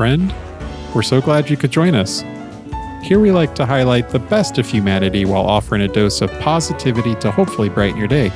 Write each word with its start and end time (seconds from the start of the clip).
friend. 0.00 0.32
We're 0.94 1.02
so 1.02 1.20
glad 1.20 1.50
you 1.50 1.58
could 1.58 1.70
join 1.70 1.94
us. 1.94 2.24
Here 3.02 3.18
we 3.18 3.32
like 3.32 3.54
to 3.56 3.66
highlight 3.66 4.08
the 4.08 4.18
best 4.18 4.56
of 4.56 4.66
humanity 4.66 5.26
while 5.26 5.44
offering 5.44 5.82
a 5.82 5.88
dose 5.88 6.22
of 6.22 6.32
positivity 6.40 7.14
to 7.16 7.30
hopefully 7.30 7.68
brighten 7.68 7.98
your 7.98 8.08
day. 8.08 8.32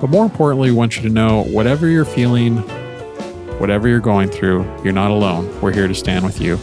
But 0.00 0.08
more 0.08 0.24
importantly, 0.24 0.70
we 0.70 0.74
want 0.74 0.96
you 0.96 1.02
to 1.02 1.10
know 1.10 1.44
whatever 1.48 1.86
you're 1.86 2.06
feeling, 2.06 2.56
whatever 3.58 3.88
you're 3.88 4.00
going 4.00 4.30
through, 4.30 4.64
you're 4.82 4.94
not 4.94 5.10
alone. 5.10 5.54
We're 5.60 5.74
here 5.74 5.86
to 5.86 5.94
stand 5.94 6.24
with 6.24 6.40
you. 6.40 6.54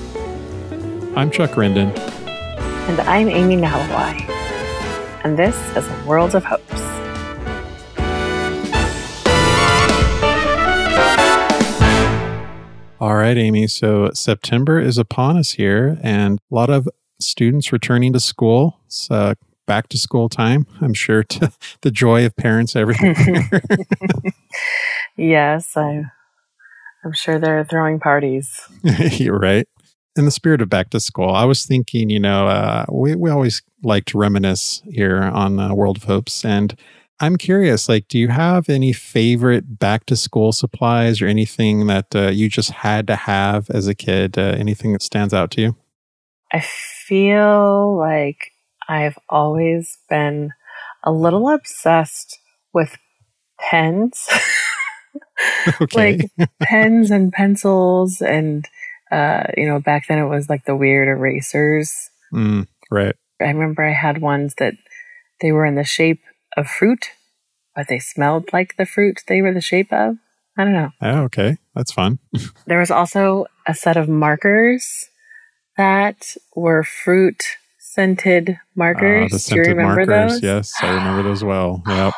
I'm 1.15 1.29
Chuck 1.29 1.51
Rendon. 1.51 1.95
And 2.89 3.01
I'm 3.01 3.29
Amy 3.29 3.55
Nalawai. 3.55 4.19
And 5.23 5.37
this 5.37 5.55
is 5.77 5.87
a 5.87 6.03
World 6.07 6.33
of 6.33 6.43
Hopes. 6.43 6.80
Right, 13.31 13.41
Amy. 13.41 13.65
So 13.67 14.11
September 14.13 14.79
is 14.79 14.97
upon 14.97 15.37
us 15.37 15.51
here, 15.51 15.97
and 16.03 16.37
a 16.51 16.55
lot 16.55 16.69
of 16.69 16.89
students 17.21 17.71
returning 17.71 18.11
to 18.11 18.19
school. 18.19 18.81
It's 18.87 19.09
uh, 19.09 19.35
back 19.65 19.87
to 19.89 19.97
school 19.97 20.27
time. 20.27 20.67
I'm 20.81 20.93
sure 20.93 21.23
to 21.23 21.53
the 21.81 21.91
joy 21.91 22.25
of 22.25 22.35
parents 22.35 22.75
everywhere. 22.75 23.15
yes, 25.17 25.77
I, 25.77 26.03
I'm 27.05 27.13
sure 27.13 27.39
they're 27.39 27.63
throwing 27.63 28.01
parties. 28.01 28.59
You're 28.83 29.39
right. 29.39 29.65
In 30.17 30.25
the 30.25 30.31
spirit 30.31 30.61
of 30.61 30.67
back 30.67 30.89
to 30.89 30.99
school, 30.99 31.29
I 31.29 31.45
was 31.45 31.65
thinking, 31.65 32.09
you 32.09 32.19
know, 32.19 32.47
uh, 32.47 32.85
we, 32.91 33.15
we 33.15 33.29
always 33.29 33.61
like 33.81 34.03
to 34.05 34.17
reminisce 34.17 34.81
here 34.91 35.21
on 35.21 35.57
uh, 35.57 35.73
World 35.73 35.95
of 35.95 36.03
Hopes. 36.03 36.43
And 36.43 36.77
I'm 37.21 37.37
curious, 37.37 37.87
like, 37.87 38.07
do 38.07 38.17
you 38.17 38.29
have 38.29 38.67
any 38.67 38.93
favorite 38.93 39.77
back 39.77 40.07
to 40.07 40.15
school 40.15 40.51
supplies 40.51 41.21
or 41.21 41.27
anything 41.27 41.85
that 41.85 42.15
uh, 42.15 42.29
you 42.29 42.49
just 42.49 42.71
had 42.71 43.05
to 43.07 43.15
have 43.15 43.69
as 43.69 43.87
a 43.87 43.93
kid? 43.93 44.39
Uh, 44.39 44.55
anything 44.57 44.91
that 44.93 45.03
stands 45.03 45.31
out 45.31 45.51
to 45.51 45.61
you? 45.61 45.75
I 46.51 46.61
feel 46.61 47.95
like 47.95 48.51
I've 48.89 49.19
always 49.29 49.99
been 50.09 50.51
a 51.03 51.11
little 51.11 51.47
obsessed 51.47 52.39
with 52.73 52.97
pens. 53.59 54.27
like 55.93 56.31
pens 56.61 57.11
and 57.11 57.31
pencils 57.31 58.21
and 58.21 58.67
uh, 59.11 59.43
you 59.57 59.67
know, 59.67 59.79
back 59.79 60.07
then 60.07 60.17
it 60.17 60.27
was 60.27 60.49
like 60.49 60.65
the 60.65 60.75
weird 60.75 61.07
erasers. 61.07 62.09
Mm, 62.33 62.67
right. 62.89 63.15
I 63.41 63.49
remember 63.49 63.83
I 63.83 63.93
had 63.93 64.21
ones 64.21 64.55
that 64.57 64.73
they 65.41 65.51
were 65.51 65.65
in 65.65 65.75
the 65.75 65.83
shape 65.83 66.21
of 66.57 66.67
fruit, 66.67 67.07
but 67.75 67.87
they 67.87 67.99
smelled 67.99 68.51
like 68.53 68.75
the 68.77 68.85
fruit 68.85 69.21
they 69.27 69.41
were 69.41 69.53
the 69.53 69.61
shape 69.61 69.91
of. 69.91 70.17
I 70.57 70.63
don't 70.65 70.73
know. 70.73 70.89
Oh, 71.01 71.21
okay. 71.23 71.57
That's 71.75 71.91
fun. 71.91 72.19
there 72.67 72.79
was 72.79 72.91
also 72.91 73.45
a 73.67 73.73
set 73.73 73.97
of 73.97 74.09
markers 74.09 75.09
that 75.77 76.35
were 76.55 76.83
fruit 76.83 77.41
scented 77.79 78.57
markers. 78.75 79.31
Uh, 79.31 79.35
the 79.35 79.39
scented 79.39 79.63
Do 79.65 79.69
you 79.71 79.75
remember 79.77 80.05
markers. 80.05 80.33
those? 80.33 80.43
Yes, 80.43 80.73
I 80.81 80.89
remember 80.91 81.23
those 81.23 81.43
well. 81.43 81.81
Yep. 81.87 82.13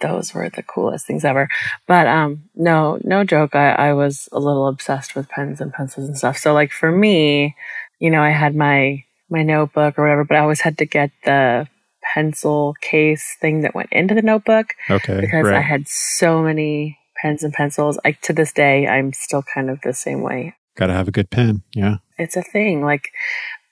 those 0.00 0.34
were 0.34 0.50
the 0.50 0.62
coolest 0.62 1.06
things 1.06 1.24
ever. 1.24 1.48
But 1.86 2.06
um, 2.06 2.44
no, 2.54 2.98
no 3.04 3.24
joke. 3.24 3.54
I, 3.54 3.72
I 3.72 3.92
was 3.92 4.28
a 4.32 4.38
little 4.38 4.66
obsessed 4.68 5.14
with 5.14 5.28
pens 5.28 5.60
and 5.60 5.72
pencils 5.72 6.08
and 6.08 6.16
stuff. 6.18 6.36
So 6.36 6.52
like 6.52 6.72
for 6.72 6.90
me, 6.90 7.54
you 8.00 8.10
know, 8.10 8.22
I 8.22 8.30
had 8.30 8.54
my 8.54 9.04
my 9.30 9.42
notebook 9.42 9.98
or 9.98 10.02
whatever, 10.02 10.24
but 10.24 10.36
I 10.36 10.40
always 10.40 10.60
had 10.60 10.76
to 10.78 10.84
get 10.84 11.10
the 11.24 11.66
pencil 12.14 12.74
case 12.80 13.36
thing 13.40 13.62
that 13.62 13.74
went 13.74 13.92
into 13.92 14.14
the 14.14 14.22
notebook. 14.22 14.74
Okay. 14.90 15.20
Because 15.20 15.46
right. 15.46 15.56
I 15.56 15.60
had 15.60 15.88
so 15.88 16.42
many 16.42 16.98
pens 17.20 17.42
and 17.42 17.52
pencils. 17.52 17.98
Like 18.04 18.20
to 18.22 18.32
this 18.32 18.52
day, 18.52 18.86
I'm 18.86 19.12
still 19.12 19.42
kind 19.42 19.70
of 19.70 19.80
the 19.82 19.94
same 19.94 20.22
way. 20.22 20.54
Got 20.76 20.88
to 20.88 20.92
have 20.92 21.08
a 21.08 21.12
good 21.12 21.30
pen. 21.30 21.62
Yeah. 21.74 21.96
It's 22.18 22.36
a 22.36 22.42
thing. 22.42 22.84
Like 22.84 23.10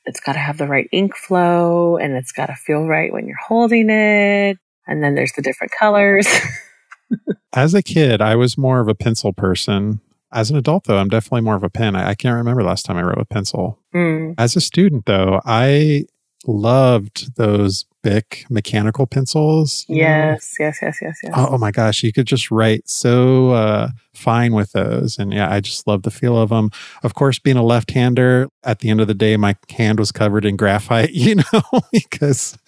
it's 0.04 0.20
got 0.20 0.32
to 0.32 0.38
have 0.38 0.59
the 0.59 0.66
right 0.66 0.88
ink 0.93 1.16
flow 1.16 1.97
and 1.97 2.15
it's 2.15 2.32
got 2.32 2.47
to 2.47 2.54
feel 2.54 2.87
right 2.87 3.12
when 3.12 3.26
you're 3.26 3.37
holding 3.37 3.91
it. 3.91 4.59
And 4.87 5.03
then 5.03 5.14
there's 5.14 5.32
the 5.32 5.43
different 5.43 5.72
colors. 5.78 6.26
As 7.53 7.75
a 7.75 7.82
kid, 7.82 8.20
I 8.20 8.37
was 8.37 8.59
more 8.59 8.81
of 8.81 8.88
a 8.88 8.94
pencil 8.94 9.32
person. 9.32 10.00
As 10.32 10.50
an 10.50 10.56
adult, 10.56 10.84
though, 10.84 10.97
I'm 10.97 11.10
definitely 11.10 11.43
more 11.43 11.56
of 11.56 11.62
a 11.62 11.69
pen. 11.69 11.94
I, 11.94 12.10
I 12.10 12.14
can't 12.14 12.37
remember 12.37 12.62
last 12.62 12.87
time 12.87 12.97
I 12.97 13.03
wrote 13.03 13.19
with 13.19 13.28
pencil. 13.28 13.78
Mm. 13.94 14.34
As 14.38 14.56
a 14.56 14.60
student, 14.60 15.04
though, 15.04 15.41
I 15.44 16.06
loved 16.47 17.37
those 17.37 17.84
Bic 18.02 18.44
mechanical 18.50 19.06
pencils. 19.06 19.86
know? 19.88 19.96
Yes, 19.96 20.56
yes, 20.58 20.78
yes, 20.82 20.98
yes, 21.00 21.18
yes. 21.22 21.32
Oh, 21.36 21.50
oh 21.52 21.58
my 21.58 21.70
gosh, 21.70 22.02
you 22.02 22.12
could 22.12 22.26
just 22.26 22.50
write 22.50 22.88
so 22.88 23.50
uh, 23.50 23.88
fine 24.12 24.52
with 24.52 24.72
those. 24.72 25.18
And 25.18 25.32
yeah, 25.32 25.50
I 25.50 25.60
just 25.60 25.86
love 25.86 26.02
the 26.02 26.10
feel 26.10 26.36
of 26.36 26.50
them. 26.50 26.70
Of 27.02 27.14
course, 27.14 27.38
being 27.38 27.56
a 27.56 27.62
left 27.62 27.92
hander, 27.92 28.48
at 28.64 28.80
the 28.80 28.90
end 28.90 29.00
of 29.00 29.06
the 29.06 29.14
day, 29.14 29.36
my 29.36 29.56
hand 29.70 29.98
was 29.98 30.12
covered 30.12 30.44
in 30.44 30.56
graphite, 30.56 31.10
you 31.12 31.36
know, 31.36 31.62
because 31.92 32.58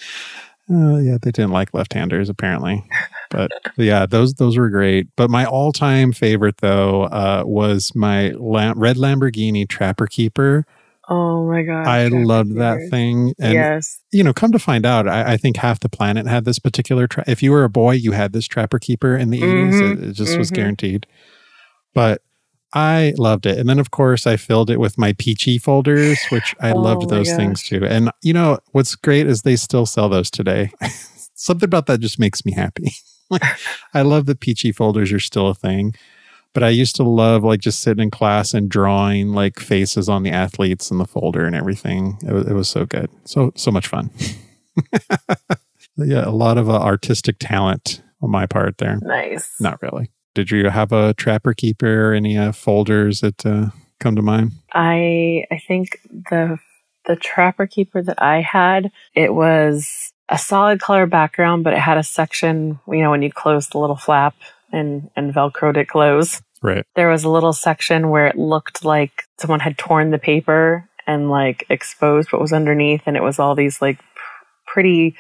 uh, 0.70 0.96
yeah, 0.96 1.18
they 1.20 1.30
didn't 1.30 1.50
like 1.50 1.74
left 1.74 1.92
handers 1.92 2.28
apparently. 2.28 2.84
But 3.30 3.50
yeah, 3.76 4.06
those 4.06 4.34
those 4.34 4.56
were 4.56 4.70
great. 4.70 5.08
But 5.16 5.28
my 5.30 5.44
all 5.44 5.72
time 5.72 6.12
favorite 6.12 6.58
though 6.58 7.04
uh, 7.04 7.42
was 7.44 7.94
my 7.94 8.30
Lam- 8.30 8.78
red 8.78 8.96
Lamborghini 8.96 9.68
Trapper 9.68 10.06
Keeper. 10.06 10.64
Oh 11.09 11.47
my 11.47 11.62
god. 11.62 11.87
I 11.87 12.09
loved 12.09 12.56
that 12.56 12.88
thing. 12.91 13.34
And 13.38 13.53
yes. 13.54 14.00
you 14.12 14.22
know, 14.22 14.32
come 14.32 14.53
to 14.53 14.59
find 14.59 14.87
out, 14.87 15.06
I, 15.06 15.32
I 15.32 15.37
think 15.37 15.56
half 15.56 15.81
the 15.81 15.88
planet 15.88 16.26
had 16.26 16.44
this 16.44 16.59
particular. 16.59 17.06
Tra- 17.06 17.25
if 17.26 17.42
you 17.42 17.53
were 17.53 17.65
a 17.65 17.69
boy, 17.69 17.92
you 17.92 18.12
had 18.12 18.32
this 18.32 18.47
Trapper 18.47 18.78
Keeper 18.78 19.16
in 19.16 19.31
the 19.31 19.41
80s. 19.41 19.72
Mhm, 19.72 19.93
It, 20.03 20.09
it 20.10 20.12
just 20.12 20.38
was 20.38 20.50
mhm. 20.50 20.54
guaranteed. 20.54 21.06
But 21.93 22.22
I 22.72 23.14
loved 23.19 23.47
it. 23.47 23.56
And 23.59 23.69
then, 23.69 23.78
of 23.78 23.93
course, 23.93 24.26
I 24.26 24.37
filled 24.37 24.69
it 24.69 24.81
with 24.81 24.98
my 24.98 25.12
Pee-Chee 25.12 25.59
folders, 25.59 26.19
which 26.31 26.56
I 26.60 26.72
Oh 26.72 26.78
loved 26.81 27.09
those 27.09 27.32
things 27.32 27.62
too. 27.62 27.84
And, 27.87 28.10
you 28.22 28.32
know, 28.32 28.59
what's 28.72 28.97
great 28.97 29.28
is 29.28 29.43
they 29.43 29.56
still 29.56 29.87
sell 29.87 30.09
those 30.09 30.31
today. 30.31 30.72
Something 31.34 31.66
about 31.69 31.87
that 31.87 32.00
just 32.00 32.19
makes 32.19 32.44
me 32.44 32.53
happy. 32.53 32.93
like, 33.31 33.43
I 33.93 34.03
love 34.03 34.26
that 34.26 34.41
Pee-Chee 34.41 34.72
folders 34.72 35.12
are 35.12 35.20
still 35.20 35.48
a 35.48 35.54
thing. 35.54 35.94
But 36.54 36.62
I 36.62 36.69
used 36.69 36.97
to 36.97 37.03
love 37.03 37.42
like 37.42 37.60
just 37.60 37.81
sitting 37.81 38.03
in 38.03 38.10
class 38.10 38.54
and 38.54 38.69
drawing 38.69 39.32
like 39.32 39.59
faces 39.59 40.09
on 40.09 40.22
the 40.22 40.31
athletes 40.31 40.91
in 40.91 40.98
the 40.98 41.06
folder 41.06 41.44
and 41.44 41.54
everything. 41.54 42.16
It 42.26 42.32
was, 42.32 42.47
it 42.47 42.54
was 42.54 42.69
so 42.69 42.87
good. 42.87 43.10
So, 43.25 43.53
so 43.56 43.70
much 43.70 43.88
fun. 43.88 44.10
yeah, 45.97 46.26
a 46.26 46.31
lot 46.31 46.56
of 46.56 46.70
uh, 46.70 46.81
artistic 46.81 47.37
talent 47.41 48.03
on 48.22 48.31
my 48.31 48.47
part 48.47 48.78
there. 48.78 48.98
Nice. 49.03 49.60
Not 49.60 49.82
really. 49.82 50.10
Did 50.34 50.50
you 50.50 50.69
have 50.69 50.93
a 50.93 51.14
trapper 51.14 51.54
keeper 51.54 52.10
or 52.10 52.14
any 52.14 52.38
uh, 52.38 52.53
folders 52.53 53.20
that 53.20 53.44
uh, 53.44 53.66
come 54.00 54.16
to 54.16 54.22
mind? 54.22 54.53
I 54.72 55.44
I 55.50 55.59
think 55.59 55.98
the 56.10 56.59
the 57.06 57.16
trapper 57.16 57.66
keeper 57.66 58.03
that 58.03 58.20
I 58.20 58.41
had, 58.41 58.91
it 59.14 59.34
was 59.34 60.12
a 60.28 60.38
solid 60.38 60.81
color 60.81 61.06
background, 61.06 61.64
but 61.64 61.75
it 61.75 61.78
had 61.78 61.98
a 61.98 62.03
section, 62.03 62.81
you 62.88 63.03
know, 63.03 63.10
when 63.10 63.22
you 63.22 63.31
close 63.31 63.69
the 63.69 63.78
little 63.78 63.97
flap 63.97 64.34
and 64.74 65.10
and 65.16 65.32
velcroed 65.34 65.76
it 65.76 65.88
close. 65.88 66.42
Right. 66.62 66.84
There 66.96 67.08
was 67.10 67.24
a 67.24 67.28
little 67.30 67.52
section 67.52 68.08
where 68.10 68.26
it 68.26 68.36
looked 68.36 68.84
like 68.84 69.24
someone 69.38 69.60
had 69.60 69.76
torn 69.78 70.10
the 70.10 70.18
paper 70.18 70.88
and 71.06 71.30
like 71.30 71.66
exposed 71.68 72.32
what 72.32 72.40
was 72.40 72.52
underneath 72.52 73.02
and 73.06 73.16
it 73.16 73.22
was 73.22 73.38
all 73.38 73.54
these 73.54 73.82
like 73.82 73.98
pr- 73.98 74.44
pretty 74.66 75.14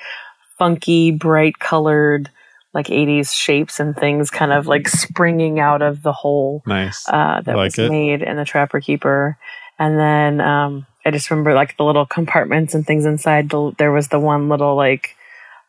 funky 0.58 1.10
bright 1.10 1.58
colored 1.58 2.30
like 2.72 2.86
80s 2.86 3.32
shapes 3.32 3.78
and 3.78 3.94
things 3.94 4.30
kind 4.30 4.52
of 4.52 4.66
like 4.66 4.88
springing 4.88 5.60
out 5.60 5.82
of 5.82 6.02
the 6.02 6.12
hole 6.12 6.62
Nice. 6.66 7.06
uh, 7.08 7.40
that 7.42 7.54
Like 7.56 7.76
was 7.76 7.78
it. 7.78 7.90
made 7.90 8.22
in 8.22 8.36
the 8.36 8.44
Trapper 8.44 8.80
Keeper. 8.80 9.36
And 9.78 9.98
then 9.98 10.40
um, 10.40 10.86
I 11.04 11.10
just 11.10 11.30
remember 11.30 11.54
like 11.54 11.76
the 11.76 11.84
little 11.84 12.06
compartments 12.06 12.74
and 12.74 12.84
things 12.86 13.04
inside. 13.04 13.50
The, 13.50 13.72
there 13.78 13.92
was 13.92 14.08
the 14.08 14.18
one 14.18 14.48
little 14.48 14.74
like 14.74 15.14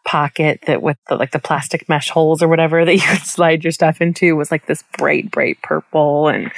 pocket 0.06 0.62
that 0.68 0.82
with 0.82 0.98
the 1.10 1.16
like 1.16 1.32
the 1.32 1.40
plastic 1.40 1.90
mesh 1.90 2.10
holes 2.10 2.42
or 2.42 2.48
whatever 2.48 2.86
that 2.86 2.94
you 2.96 3.02
could 3.02 3.22
slide 3.26 3.64
your 3.64 3.72
stuff 3.72 4.02
into 4.02 4.36
was 4.36 4.52
like 4.52 4.68
this 4.68 4.84
bright, 4.98 5.32
bright 5.32 5.62
purple. 5.62 6.28
And 6.28 6.52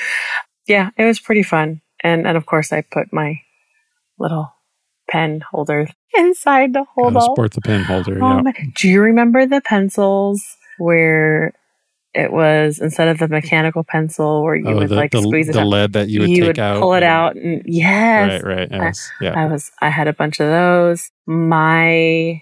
yeah, 0.68 0.90
it 0.98 1.06
was 1.06 1.20
pretty 1.20 1.44
fun. 1.44 1.82
And 2.04 2.28
and 2.28 2.38
of 2.38 2.46
course 2.46 2.72
I 2.72 2.82
put 2.82 3.12
my 3.12 3.42
little 4.20 4.54
pen 5.10 5.42
holder 5.52 5.88
inside 6.16 6.74
the 6.74 6.84
hold 6.96 7.16
all. 7.16 7.34
sport 7.34 7.54
the 7.54 7.62
pen 7.62 7.84
holder. 7.84 8.20
Oh 8.22 8.44
yeah. 8.44 8.52
Do 8.76 8.88
you 8.90 9.02
remember 9.02 9.46
the 9.46 9.62
pencils 9.62 10.58
where 10.78 11.54
it 12.14 12.32
was 12.32 12.80
instead 12.80 13.08
of 13.08 13.20
the 13.20 13.28
mechanical 13.28 13.84
pencil 13.84 14.44
where 14.44 14.56
you 14.56 14.68
oh, 14.68 14.78
would 14.78 14.90
the, 14.90 14.96
like 14.96 15.12
the, 15.12 15.22
squeeze 15.22 15.50
it 15.50 15.54
the 15.54 15.60
out, 15.62 15.68
lead 15.68 15.94
that 15.94 16.10
you 16.10 16.22
would 16.22 16.30
you 16.30 16.38
take 16.38 16.48
would 16.48 16.60
out. 16.60 16.80
pull 16.82 16.94
it 16.94 16.98
and- 16.98 17.06
out 17.06 17.36
and 17.36 17.62
yes, 17.66 18.44
Right, 18.44 18.58
right. 18.58 18.68
Yes. 18.72 19.10
Yeah. 19.22 19.34
I 19.40 19.46
was 19.46 19.72
I 19.82 19.90
had 19.90 20.08
a 20.08 20.14
bunch 20.14 20.40
of 20.40 20.48
those. 20.50 21.12
My 21.26 22.42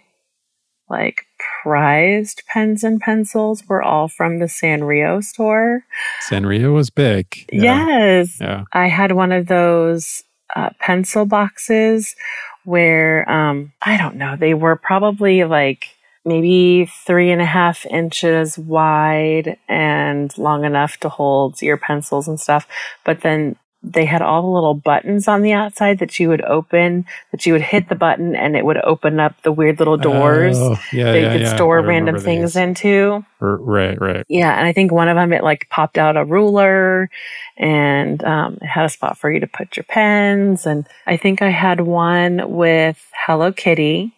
like 0.89 1.25
prized 1.63 2.43
pens 2.47 2.83
and 2.83 2.99
pencils 2.99 3.63
were 3.67 3.81
all 3.81 4.07
from 4.07 4.39
the 4.39 4.45
Sanrio 4.45 5.23
store. 5.23 5.83
Sanrio 6.29 6.73
was 6.73 6.89
big. 6.89 7.45
Yeah. 7.51 7.87
Yes. 7.87 8.37
Yeah. 8.39 8.63
I 8.73 8.87
had 8.87 9.13
one 9.13 9.31
of 9.31 9.47
those 9.47 10.23
uh, 10.55 10.69
pencil 10.79 11.25
boxes 11.25 12.15
where 12.63 13.29
um, 13.29 13.73
I 13.83 13.97
don't 13.97 14.15
know, 14.15 14.35
they 14.35 14.53
were 14.53 14.75
probably 14.75 15.43
like 15.43 15.87
maybe 16.23 16.89
three 17.05 17.31
and 17.31 17.41
a 17.41 17.45
half 17.45 17.85
inches 17.85 18.57
wide 18.57 19.57
and 19.67 20.35
long 20.37 20.65
enough 20.65 20.97
to 20.97 21.09
hold 21.09 21.61
your 21.61 21.77
pencils 21.77 22.27
and 22.27 22.39
stuff. 22.39 22.67
But 23.03 23.21
then 23.21 23.55
they 23.87 24.05
had 24.05 24.21
all 24.21 24.41
the 24.41 24.47
little 24.47 24.73
buttons 24.73 25.27
on 25.27 25.41
the 25.43 25.51
outside 25.53 25.99
that 25.99 26.19
you 26.19 26.27
would 26.29 26.41
open, 26.41 27.05
that 27.31 27.45
you 27.45 27.53
would 27.53 27.61
hit 27.61 27.87
the 27.87 27.95
button 27.95 28.35
and 28.35 28.55
it 28.55 28.65
would 28.65 28.77
open 28.83 29.19
up 29.19 29.39
the 29.43 29.51
weird 29.51 29.77
little 29.79 29.97
doors 29.97 30.57
Oh, 30.59 30.75
yeah, 30.91 31.11
that 31.11 31.19
yeah, 31.19 31.25
you 31.25 31.31
could 31.31 31.41
yeah. 31.41 31.55
store 31.55 31.79
I 31.79 31.83
random 31.83 32.19
things 32.19 32.53
these. 32.53 32.61
into. 32.61 33.23
Right, 33.39 33.99
right. 34.01 34.25
Yeah, 34.27 34.57
and 34.57 34.65
I 34.65 34.73
think 34.73 34.91
one 34.91 35.07
of 35.07 35.15
them 35.15 35.31
it 35.33 35.43
like 35.43 35.69
popped 35.69 35.97
out 35.99 36.17
a 36.17 36.25
ruler, 36.25 37.09
and 37.57 38.23
um, 38.23 38.57
it 38.61 38.65
had 38.67 38.85
a 38.85 38.89
spot 38.89 39.17
for 39.17 39.31
you 39.31 39.39
to 39.39 39.47
put 39.47 39.77
your 39.77 39.83
pens. 39.83 40.65
And 40.65 40.87
I 41.05 41.17
think 41.17 41.41
I 41.41 41.49
had 41.49 41.81
one 41.81 42.51
with 42.51 43.05
Hello 43.25 43.51
Kitty, 43.51 44.13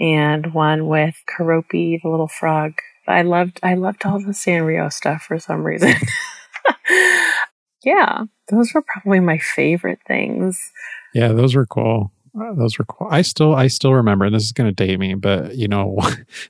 and 0.00 0.52
one 0.52 0.88
with 0.88 1.14
Keroppi, 1.28 2.02
the 2.02 2.08
little 2.08 2.28
frog. 2.28 2.74
I 3.06 3.22
loved 3.22 3.60
I 3.62 3.74
loved 3.74 4.04
all 4.04 4.18
the 4.18 4.32
Sanrio 4.32 4.92
stuff 4.92 5.22
for 5.22 5.38
some 5.38 5.62
reason. 5.64 5.94
yeah, 7.86 8.24
those 8.50 8.74
were 8.74 8.82
probably 8.82 9.20
my 9.20 9.38
favorite 9.38 10.00
things. 10.06 10.60
Yeah, 11.14 11.28
those 11.28 11.54
were 11.54 11.64
cool. 11.66 12.12
Uh, 12.38 12.52
Those 12.52 12.78
were 12.78 12.84
cool. 12.84 13.08
I 13.10 13.22
still, 13.22 13.54
I 13.54 13.66
still 13.68 13.94
remember. 13.94 14.26
And 14.26 14.34
this 14.34 14.44
is 14.44 14.52
going 14.52 14.68
to 14.68 14.86
date 14.86 15.00
me, 15.00 15.14
but 15.14 15.56
you 15.56 15.68
know, 15.68 15.98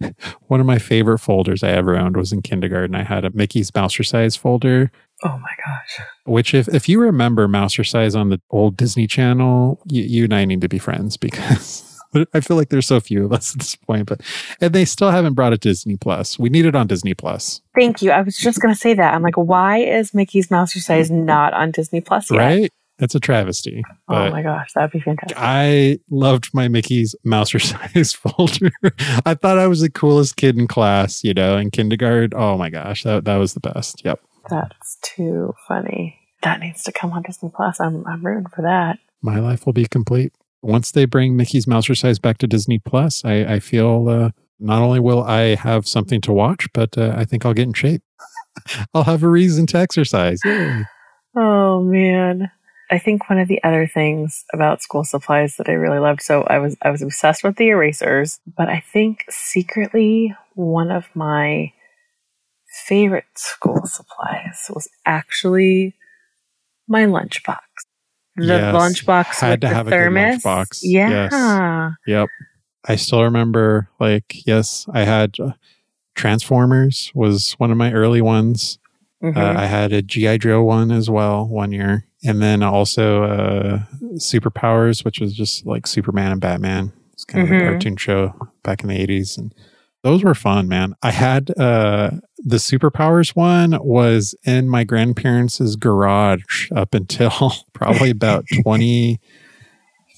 one 0.49 0.59
of 0.59 0.67
my 0.67 0.79
favorite 0.81 1.19
folders 1.21 1.63
I 1.63 1.69
ever 1.71 1.97
owned 1.97 2.17
was 2.17 2.33
in 2.33 2.43
kindergarten. 2.43 2.97
I 2.97 3.05
had 3.05 3.25
a 3.25 3.31
Mickey's 3.31 3.71
Mousercise 3.71 4.37
folder, 4.37 4.91
Oh 5.23 5.39
my 5.39 5.55
gosh. 5.65 6.07
which, 6.25 6.55
if 6.55 6.67
if 6.69 6.89
you 6.89 7.01
remember 7.01 7.47
Mousercise 7.47 8.19
on 8.19 8.31
the 8.31 8.41
old 8.51 8.77
Disney 8.77 9.07
Channel, 9.07 9.81
you, 9.87 10.03
you 10.03 10.25
and 10.25 10.35
I 10.35 10.45
need 10.45 10.61
to 10.63 10.69
be 10.69 10.79
friends 10.81 11.17
because. 11.17 11.85
I 12.35 12.41
feel 12.41 12.57
like 12.57 12.69
there's 12.71 12.87
so 12.87 13.01
few 13.01 13.25
of 13.25 13.33
us 13.33 13.55
at 13.55 13.61
this 13.61 13.77
point, 13.77 14.07
but 14.07 14.21
and 14.61 14.73
they 14.73 14.85
still 14.85 15.11
haven't 15.11 15.35
brought 15.35 15.53
it 15.53 15.61
to 15.63 15.69
Disney 15.69 15.97
Plus. 15.97 16.39
We 16.39 16.49
need 16.49 16.67
it 16.67 16.75
on 16.75 16.87
Disney 16.87 17.15
Plus, 17.15 17.61
Thank 17.75 18.03
you. 18.03 18.11
I 18.11 18.23
was 18.23 18.37
just 18.37 18.61
gonna 18.61 18.75
say 18.75 18.95
that. 18.95 19.15
I'm 19.15 19.23
like, 19.23 19.37
why 19.37 19.79
is 19.79 20.15
Mickey's 20.15 20.49
Mousercise 20.49 21.11
not 21.11 21.53
on 21.55 21.71
Disney 21.71 22.01
Plus 22.01 22.31
yet? 22.31 22.39
right? 22.39 22.73
That's 22.99 23.15
a 23.15 23.21
travesty. 23.21 23.85
Oh 24.09 24.31
my 24.31 24.43
gosh, 24.43 24.73
that'd 24.73 24.91
be 24.91 25.01
fantastic. 25.01 25.37
I 25.39 25.99
loved 26.11 26.49
my 26.55 26.69
Mickey's 26.69 27.15
Mouser 27.25 27.59
size 27.59 28.15
folder. 28.15 28.71
I 29.27 29.35
thought 29.35 29.59
I 29.59 29.67
was 29.67 29.81
the 29.83 29.91
coolest 29.91 30.37
kid 30.37 30.57
in 30.57 30.67
class, 30.67 31.23
you 31.23 31.35
know, 31.35 31.59
in 31.59 31.71
kindergarten. 31.71 32.33
Oh 32.35 32.57
my 32.57 32.71
gosh, 32.71 33.03
that 33.03 33.27
that 33.27 33.37
was 33.37 33.53
the 33.53 33.61
best. 33.61 34.03
Yep. 34.05 34.21
That's 34.49 34.97
too 35.03 35.53
funny. 35.69 36.19
That 36.43 36.61
needs 36.61 36.85
to 36.85 36.93
come 36.93 37.13
on 37.13 37.23
Disney 37.23 37.51
Plus. 37.55 37.81
I'm 37.81 38.07
I'm 38.07 38.25
rooting 38.25 38.47
for 38.47 38.63
that. 38.63 38.99
My 39.21 39.41
life 39.41 39.67
will 39.67 39.73
be 39.75 39.87
complete. 39.87 40.33
Once 40.63 40.91
they 40.91 41.05
bring 41.05 41.37
Mickey's 41.37 41.67
Mousercise 41.67 42.21
back 42.21 42.39
to 42.39 42.47
Disney 42.47 42.79
Plus, 42.79 43.25
I, 43.25 43.55
I 43.55 43.61
feel 43.61 44.09
uh, 44.09 44.31
not 44.59 44.83
only 44.83 45.01
will 45.01 45.23
I 45.23 45.55
have 45.55 45.87
something 45.87 46.21
to 46.23 46.33
watch, 46.33 46.67
but 46.73 46.97
uh, 46.97 47.15
I 47.17 47.25
think 47.25 47.45
I'll 47.45 47.55
get 47.55 47.69
in 47.69 47.73
shape. 47.73 48.03
I'll 48.95 49.05
have 49.05 49.23
a 49.23 49.29
reason 49.29 49.67
to 49.69 49.79
exercise. 49.79 50.41
Oh 51.37 51.83
man. 51.83 52.51
I 52.91 52.99
think 52.99 53.29
one 53.29 53.39
of 53.39 53.49
the 53.49 53.63
other 53.65 53.87
things 53.87 54.45
about 54.55 54.81
school 54.81 55.05
supplies 55.05 55.57
that 55.57 55.69
I 55.69 55.73
really 55.73 55.99
loved, 55.99 56.23
so 56.23 56.45
I 56.45 56.59
was 56.59 56.77
I 56.83 56.91
was 56.91 57.03
obsessed 57.03 57.43
with 57.43 57.57
the 57.57 57.69
erasers, 57.69 58.39
but 58.57 58.69
I 58.69 58.83
think 58.93 59.25
secretly 59.29 60.35
one 60.55 60.91
of 60.91 61.09
my 61.15 61.73
favorite 62.87 63.25
school 63.35 63.85
supplies 63.85 64.71
was 64.71 64.89
actually 65.05 65.97
my 66.89 67.05
lunchbox. 67.05 67.59
The 68.37 68.45
Yes. 68.47 68.75
lunchbox 68.75 69.27
Had 69.41 69.51
with 69.51 69.61
to 69.63 69.67
the 69.69 69.75
have 69.75 69.87
a 69.87 69.91
thermos. 69.91 70.43
lunchbox. 70.43 70.81
Yeah. 70.83 71.91
Yep. 72.07 72.29
I 72.89 72.97
still 72.97 73.23
remember, 73.25 73.89
like, 73.99 74.47
yes, 74.47 74.87
I 74.93 75.01
had 75.05 75.37
uh, 75.41 75.53
Transformers 76.15 77.11
was 77.15 77.53
one 77.59 77.71
of 77.71 77.77
my 77.77 77.93
early 77.93 78.21
ones. 78.23 78.79
Mhm. 79.23 79.37
Uh, 79.37 79.59
I 79.59 79.67
had 79.67 79.93
a 79.93 80.03
GI 80.03 80.39
Joe 80.39 80.63
one 80.63 80.91
as 80.91 81.11
well 81.11 81.47
one 81.47 81.73
year, 81.73 82.05
and 82.25 82.41
then 82.43 82.63
also 82.63 83.25
uh, 83.25 83.79
Superpowers, 84.15 85.05
which 85.05 85.21
was 85.21 85.35
just 85.35 85.67
like 85.67 85.87
Superman 85.87 86.33
and 86.33 86.41
Batman. 86.41 86.93
It's 87.13 87.25
kind 87.25 87.45
of 87.45 87.51
Mhm. 87.51 87.61
a 87.61 87.71
cartoon 87.71 87.97
show 87.97 88.35
back 88.63 88.83
in 88.83 88.89
the 88.89 89.01
eighties, 89.01 89.37
and 89.39 89.53
those 90.07 90.23
were 90.23 90.35
fun, 90.37 90.69
man. 90.69 90.95
I 91.03 91.11
had 91.11 91.51
uh, 91.59 92.11
the 92.39 92.59
Superpowers 92.59 93.35
one 93.35 93.77
was 93.83 94.37
in 94.45 94.69
my 94.69 94.85
grandparents' 94.85 95.75
garage 95.75 96.71
up 96.71 96.95
until 96.95 97.53
probably 97.73 98.11
about 98.11 98.45
twenty 98.63 99.21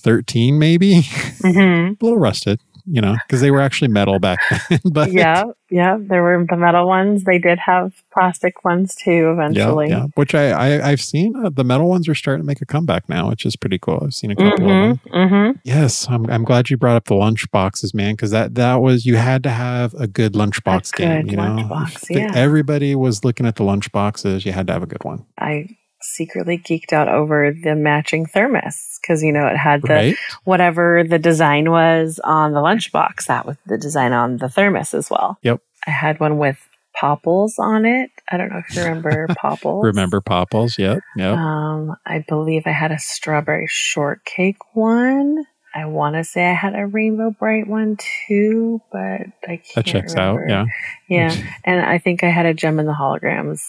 thirteen, 0.00 0.58
maybe 0.58 0.96
Mhm. 1.42 2.00
a 2.00 2.04
little 2.04 2.18
rusted, 2.18 2.60
you 2.90 3.00
know, 3.00 3.16
because 3.26 3.40
they 3.40 3.50
were 3.50 3.60
actually 3.60 3.88
metal 3.88 4.18
back 4.18 4.38
then. 4.68 4.80
but 4.92 5.12
yeah, 5.12 5.44
yeah. 5.70 5.98
There 6.00 6.22
were 6.22 6.44
the 6.48 6.56
metal 6.56 6.86
ones. 6.86 7.24
They 7.24 7.38
did 7.38 7.58
have 7.58 8.02
plastic 8.12 8.64
ones 8.64 8.94
too 8.94 9.30
eventually. 9.32 9.88
Yeah, 9.88 9.98
yeah. 9.98 10.06
Which 10.14 10.34
I, 10.34 10.50
I 10.50 10.90
I've 10.90 11.00
seen 11.00 11.34
uh, 11.36 11.50
the 11.50 11.64
metal 11.64 11.88
ones 11.88 12.08
are 12.08 12.14
starting 12.14 12.42
to 12.42 12.46
make 12.46 12.60
a 12.60 12.66
comeback 12.66 13.08
now, 13.08 13.28
which 13.28 13.44
is 13.44 13.56
pretty 13.56 13.78
cool. 13.78 14.00
I've 14.02 14.14
seen 14.14 14.30
a 14.30 14.36
couple 14.36 14.52
of 14.52 14.58
them. 14.58 14.96
Mm-hmm, 14.96 15.16
mm-hmm. 15.16 15.58
Yes, 15.64 16.08
I'm 16.08 16.28
I'm 16.30 16.44
glad 16.44 16.70
you 16.70 16.76
brought 16.76 16.96
up 16.96 17.04
the 17.04 17.14
lunch 17.14 17.50
boxes, 17.50 17.94
man, 17.94 18.14
because 18.14 18.30
that 18.30 18.54
that 18.54 18.76
was 18.76 19.06
you 19.06 19.16
had 19.16 19.42
to 19.44 19.50
have 19.50 19.94
a 19.94 20.06
good 20.06 20.32
lunchbox 20.32 20.94
game. 20.94 21.22
good 21.22 21.30
You 21.32 21.36
know, 21.36 21.42
lunchbox, 21.42 22.10
If 22.10 22.16
yeah. 22.16 22.32
everybody 22.34 22.94
was 22.94 23.24
looking 23.24 23.46
at 23.46 23.56
the 23.56 23.64
lunch 23.64 23.90
boxes. 23.92 24.44
You 24.44 24.52
had 24.52 24.66
to 24.68 24.72
have 24.72 24.82
a 24.82 24.86
good 24.86 25.04
one, 25.04 25.24
I 25.38 25.68
secretly 26.00 26.58
geeked 26.58 26.92
out 26.92 27.08
over 27.08 27.52
the 27.52 27.74
matching 27.74 28.26
thermos 28.26 28.98
because 29.00 29.22
you 29.22 29.32
know 29.32 29.46
it 29.46 29.56
had 29.56 29.82
the 29.82 29.88
right? 29.88 30.16
whatever 30.44 31.04
the 31.08 31.18
design 31.18 31.70
was 31.70 32.20
on 32.24 32.52
the 32.52 32.60
lunchbox. 32.60 33.26
That 33.26 33.46
was 33.46 33.56
the 33.66 33.78
design 33.78 34.12
on 34.12 34.36
the 34.38 34.48
thermos 34.48 34.94
as 34.94 35.10
well. 35.10 35.38
Yep. 35.42 35.60
I 35.86 35.90
had 35.90 36.20
one 36.20 36.38
with 36.38 36.58
popples 36.98 37.58
on 37.58 37.86
it. 37.86 38.10
I 38.30 38.36
don't 38.36 38.50
know 38.50 38.58
if 38.68 38.74
you 38.74 38.82
remember 38.82 39.28
popples. 39.40 39.84
Remember 39.84 40.20
Popples? 40.20 40.78
Yep, 40.78 41.00
yep. 41.16 41.36
Um, 41.36 41.96
I 42.04 42.24
believe 42.28 42.62
I 42.66 42.70
had 42.72 42.92
a 42.92 42.98
strawberry 42.98 43.66
shortcake 43.68 44.74
one. 44.74 45.44
I 45.74 45.84
want 45.84 46.16
to 46.16 46.24
say 46.24 46.46
I 46.46 46.54
had 46.54 46.74
a 46.74 46.86
Rainbow 46.86 47.30
Brite 47.38 47.68
one 47.68 47.98
too, 48.26 48.80
but 48.90 49.00
I 49.00 49.56
can't. 49.58 49.74
that 49.76 49.86
checks 49.86 50.14
remember. 50.14 50.42
out. 50.42 50.48
Yeah. 50.48 50.64
Yeah, 51.08 51.50
and 51.64 51.80
I 51.80 51.98
think 51.98 52.24
I 52.24 52.30
had 52.30 52.46
a 52.46 52.54
Jem 52.54 52.78
and 52.78 52.88
the 52.88 52.92
Holograms. 52.94 53.62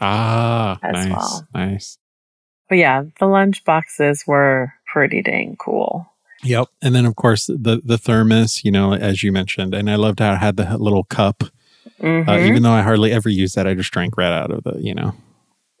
Ah, 0.00 0.78
nice, 0.82 1.08
well. 1.10 1.48
nice. 1.54 1.98
But 2.68 2.78
yeah, 2.78 3.02
the 3.18 3.26
lunch 3.26 3.64
boxes 3.64 4.24
were 4.26 4.72
pretty 4.92 5.22
dang 5.22 5.56
cool. 5.58 6.06
Yep. 6.42 6.68
And 6.82 6.94
then 6.94 7.04
of 7.04 7.16
course 7.16 7.46
the 7.46 7.80
the 7.84 7.98
thermos, 7.98 8.64
you 8.64 8.70
know, 8.70 8.94
as 8.94 9.22
you 9.22 9.32
mentioned, 9.32 9.74
and 9.74 9.90
I 9.90 9.96
loved 9.96 10.20
how 10.20 10.34
it 10.34 10.38
had 10.38 10.56
the 10.56 10.78
little 10.78 11.04
cup. 11.04 11.42
Uh, 12.00 12.04
Mhm. 12.04 12.46
even 12.46 12.62
though 12.62 12.72
I 12.72 12.80
hardly 12.82 13.12
ever 13.12 13.28
used 13.28 13.56
that, 13.56 13.66
I 13.66 13.74
just 13.74 13.90
drank 13.92 14.16
right 14.16 14.32
out 14.32 14.50
of 14.50 14.64
the, 14.64 14.78
you 14.80 14.94
know, 14.94 15.14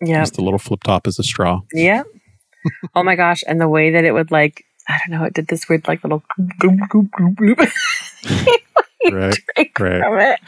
Yep. 0.02 0.22
just 0.22 0.34
the 0.34 0.42
little 0.42 0.58
flip 0.58 0.82
top 0.82 1.06
as 1.06 1.18
a 1.18 1.22
straw. 1.22 1.60
Yep. 1.72 2.06
oh 2.94 3.02
my 3.02 3.16
gosh. 3.16 3.42
And 3.48 3.58
the 3.60 3.68
way 3.68 3.90
that 3.92 4.04
it 4.04 4.12
would 4.12 4.30
like, 4.30 4.64
I 4.86 4.98
don't 5.06 5.18
know, 5.18 5.24
it 5.24 5.32
did 5.32 5.46
this 5.48 5.66
weird 5.68 5.88
like 5.88 6.04
little 6.04 6.22
goop, 6.36 6.50
goop, 6.58 6.88
goop, 6.90 7.10
goop, 7.36 7.36
goop. 7.36 7.68
Right, 9.10 9.34
drink 9.56 9.78
right. 9.80 10.02
from 10.02 10.18
it. 10.20 10.40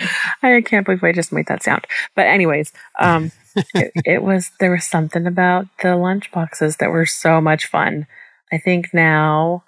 I 0.43 0.61
can't 0.61 0.85
believe 0.85 1.03
I 1.03 1.13
just 1.13 1.33
made 1.33 1.47
that 1.47 1.63
sound. 1.63 1.87
But 2.15 2.27
anyways, 2.27 2.71
um, 3.01 3.33
it, 3.75 3.93
it 4.05 4.23
was, 4.23 4.51
there 4.61 4.71
was 4.71 4.85
something 4.85 5.27
about 5.27 5.67
the 5.83 5.97
lunch 5.97 6.31
boxes 6.33 6.77
that 6.77 6.91
were 6.91 7.07
so 7.07 7.41
much 7.41 7.67
fun. 7.67 8.07
I 8.53 8.59
think 8.59 8.93
now 8.93 9.65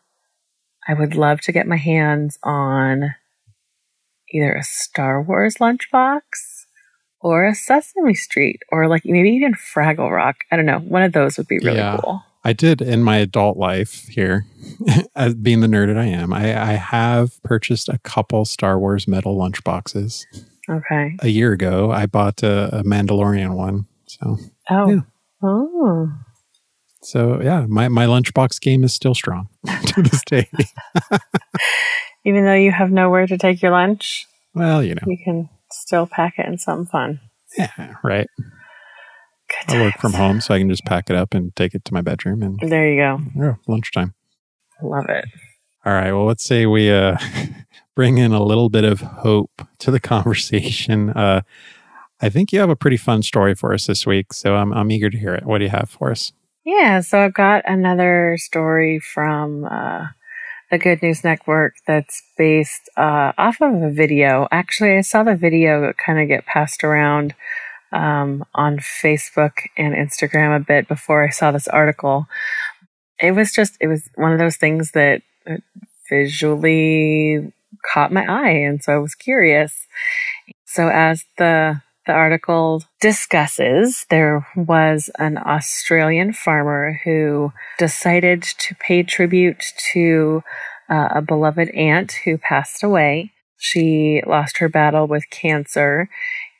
I 0.87 0.95
would 0.95 1.15
love 1.15 1.41
to 1.43 1.53
get 1.53 1.67
my 1.67 1.77
hands 1.77 2.39
on 2.43 3.15
either 4.33 4.53
a 4.55 4.63
Star 4.65 5.23
Wars 5.23 5.57
lunchbox 5.61 6.21
or 7.21 7.47
a 7.47 7.55
Sesame 7.55 8.15
Street 8.15 8.61
or 8.71 8.89
like 8.89 9.03
maybe 9.05 9.31
even 9.31 9.55
Fraggle 9.55 10.11
Rock. 10.11 10.45
I 10.51 10.57
don't 10.57 10.67
know. 10.67 10.81
One 10.81 11.03
of 11.03 11.13
those 11.13 11.39
would 11.39 11.49
be 11.49 11.59
really 11.59 11.79
Yeah. 11.79 11.99
cool. 12.03 12.23
I 12.47 12.53
did 12.53 12.83
in 12.83 13.03
my 13.03 13.17
adult 13.17 13.57
life 13.57 14.07
here, 14.09 14.45
as 15.17 15.35
being 15.35 15.61
the 15.61 15.67
nerd 15.67 15.87
that 15.87 15.97
I 15.97 16.05
am, 16.05 16.31
I, 16.31 16.49
I 16.61 16.73
have 16.75 17.43
purchased 17.43 17.89
a 17.89 17.97
couple 18.01 18.45
Star 18.45 18.79
Wars 18.79 19.09
metal 19.09 19.35
lunch 19.35 19.65
boxes. 19.65 20.27
Okay. 20.69 21.17
A 21.21 21.29
year 21.29 21.53
ago, 21.53 21.91
I 21.93 22.07
bought 22.07 22.43
a, 22.43 22.79
a 22.79 22.83
Mandalorian 22.85 23.55
one. 23.55 23.87
So, 24.07 24.39
Oh. 24.71 24.89
Yeah. 24.91 25.01
Oh. 25.43 26.11
so 27.03 27.41
yeah, 27.43 27.67
my, 27.69 27.89
my 27.89 28.07
lunchbox 28.07 28.61
game 28.61 28.83
is 28.85 28.95
still 28.95 29.15
strong 29.15 29.49
to 29.87 30.03
this 30.03 30.23
day. 30.25 30.49
Even 32.25 32.45
though 32.45 32.55
you 32.55 32.73
have 32.73 32.91
nowhere 32.91 33.27
to 33.27 33.37
take 33.37 33.61
your 33.61 33.73
lunch, 33.73 34.27
well, 34.55 34.83
you 34.83 34.95
know, 34.95 35.03
you 35.07 35.19
can 35.23 35.51
still 35.71 36.07
pack 36.07 36.39
it 36.39 36.47
in 36.47 36.57
something 36.57 36.87
fun. 36.87 37.21
yeah, 37.59 37.95
right. 38.03 38.27
I 39.69 39.81
work 39.83 39.99
from 40.01 40.15
home, 40.15 40.41
so 40.41 40.55
I 40.55 40.59
can 40.59 40.69
just 40.71 40.85
pack 40.87 41.11
it 41.11 41.17
up 41.17 41.35
and 41.35 41.55
take 41.55 41.75
it 41.75 41.85
to 41.85 41.95
my 41.95 42.01
bedroom 42.01 42.43
and 42.43 42.59
There 42.61 42.91
you 42.91 42.97
go. 43.01 43.21
yeah, 43.37 43.55
lunchtime. 43.67 44.15
Love 44.83 45.05
it. 45.11 45.25
All 45.85 45.93
right. 45.93 46.13
Well, 46.13 46.25
let's 46.25 46.45
say 46.45 46.65
we 46.67 46.91
uh, 46.91 47.17
bring 47.95 48.19
in 48.19 48.33
a 48.33 48.43
little 48.43 48.69
bit 48.69 48.85
of 48.85 49.01
hope 49.01 49.63
to 49.79 49.91
the 49.91 50.01
conversation. 50.15 51.11
Uh, 51.11 51.43
I 52.21 52.29
think 52.29 52.53
you 52.53 52.61
have 52.61 52.71
a 52.71 52.77
pretty 52.77 52.97
fun 52.97 53.23
story 53.23 53.55
for 53.55 53.75
us 53.75 53.87
this 53.87 54.07
week, 54.07 54.33
so 54.33 54.57
I'm 54.57 54.73
I'm 54.73 54.91
eager 54.91 55.11
to 55.11 55.19
hear 55.19 55.35
it. 55.35 55.45
What 55.45 55.59
do 55.59 55.65
you 55.65 55.71
have 55.71 55.91
for 55.91 56.11
us? 56.11 56.33
Yeah, 56.65 57.01
so 57.01 57.21
I've 57.21 57.35
got 57.35 57.63
another 57.67 58.37
story 58.39 58.99
from 58.99 59.67
uh, 59.67 60.07
the 60.71 60.79
Good 60.79 61.03
News 61.03 61.23
Network 61.23 61.75
that's 61.87 62.23
based 62.39 62.89
uh, 62.97 63.33
off 63.37 63.61
of 63.61 63.83
a 63.83 63.91
video. 63.91 64.49
Actually, 64.51 64.97
I 64.97 65.03
saw 65.03 65.23
the 65.23 65.37
video 65.37 65.93
kind 65.93 66.21
of 66.21 66.29
get 66.29 66.47
passed 66.47 66.83
around 66.83 67.35
um, 67.93 68.45
on 68.55 68.79
Facebook 68.79 69.53
and 69.77 69.95
Instagram 69.95 70.57
a 70.57 70.65
bit 70.65 70.89
before 70.89 71.23
I 71.23 71.31
saw 71.31 71.53
this 71.53 71.69
article. 71.69 72.27
It 73.21 73.33
was 73.33 73.53
just, 73.53 73.77
it 73.81 73.89
was 73.89 74.09
one 74.15 74.33
of 74.33 74.39
those 74.39 74.57
things 74.57 74.93
that 74.93 75.21
visually 76.09 77.53
caught 77.93 78.13
my 78.13 78.25
eye. 78.27 78.51
And 78.51 78.83
so 78.83 78.95
I 78.95 78.99
was 78.99 79.15
curious. 79.15 79.87
So 80.65 80.89
as 80.89 81.25
the 81.39 81.81
the 82.07 82.13
article 82.13 82.83
discusses 83.01 84.05
there 84.11 84.47
was 84.57 85.09
an 85.19 85.39
Australian 85.39 86.35
farmer 86.35 87.01
who 87.03 87.51
decided 87.79 88.43
to 88.43 88.75
pay 88.75 89.03
tribute 89.03 89.65
to 89.93 90.43
uh, 90.91 91.09
a 91.15 91.23
beloved 91.23 91.71
aunt 91.71 92.13
who 92.25 92.37
passed 92.37 92.83
away. 92.83 93.33
She 93.57 94.23
lost 94.27 94.59
her 94.59 94.69
battle 94.69 95.07
with 95.07 95.31
cancer 95.31 96.11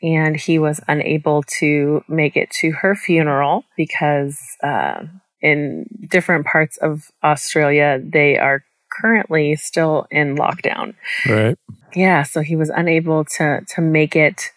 and 0.03 0.37
he 0.37 0.59
was 0.59 0.81
unable 0.89 1.43
to 1.61 2.03
make 2.09 2.37
it 2.37 2.51
to 2.61 2.73
her 2.73 2.95
funeral 2.95 3.65
because 3.77 4.39
uh, 4.63 5.05
in 5.41 5.87
different 6.11 6.47
parts 6.47 6.79
of 6.79 7.11
Australia, 7.23 8.01
they 8.03 8.39
are 8.39 8.65
currently 9.01 9.57
still 9.57 10.07
in 10.11 10.37
lockdown. 10.37 10.95
Right. 11.29 11.59
Yeah, 11.95 12.23
so 12.23 12.41
he 12.41 12.57
was 12.57 12.71
unable 12.71 13.25
to 13.37 13.61
to 13.69 13.81
make 13.81 14.17
it 14.17 14.51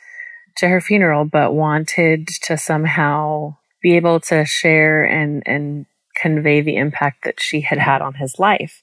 to 0.58 0.67
her 0.67 0.82
funeral, 0.82 1.25
but 1.25 1.53
wanted 1.53 2.27
to 2.44 2.58
somehow 2.58 3.56
be 3.82 3.96
able 3.96 4.20
to 4.22 4.46
share 4.46 5.03
and 5.03 5.44
and 5.46 5.86
convey 6.20 6.62
the 6.62 6.77
impact 6.77 7.24
that 7.25 7.39
she 7.39 7.62
had 7.62 7.77
had 7.77 8.01
on 8.01 8.15
his 8.15 8.39
life. 8.39 8.82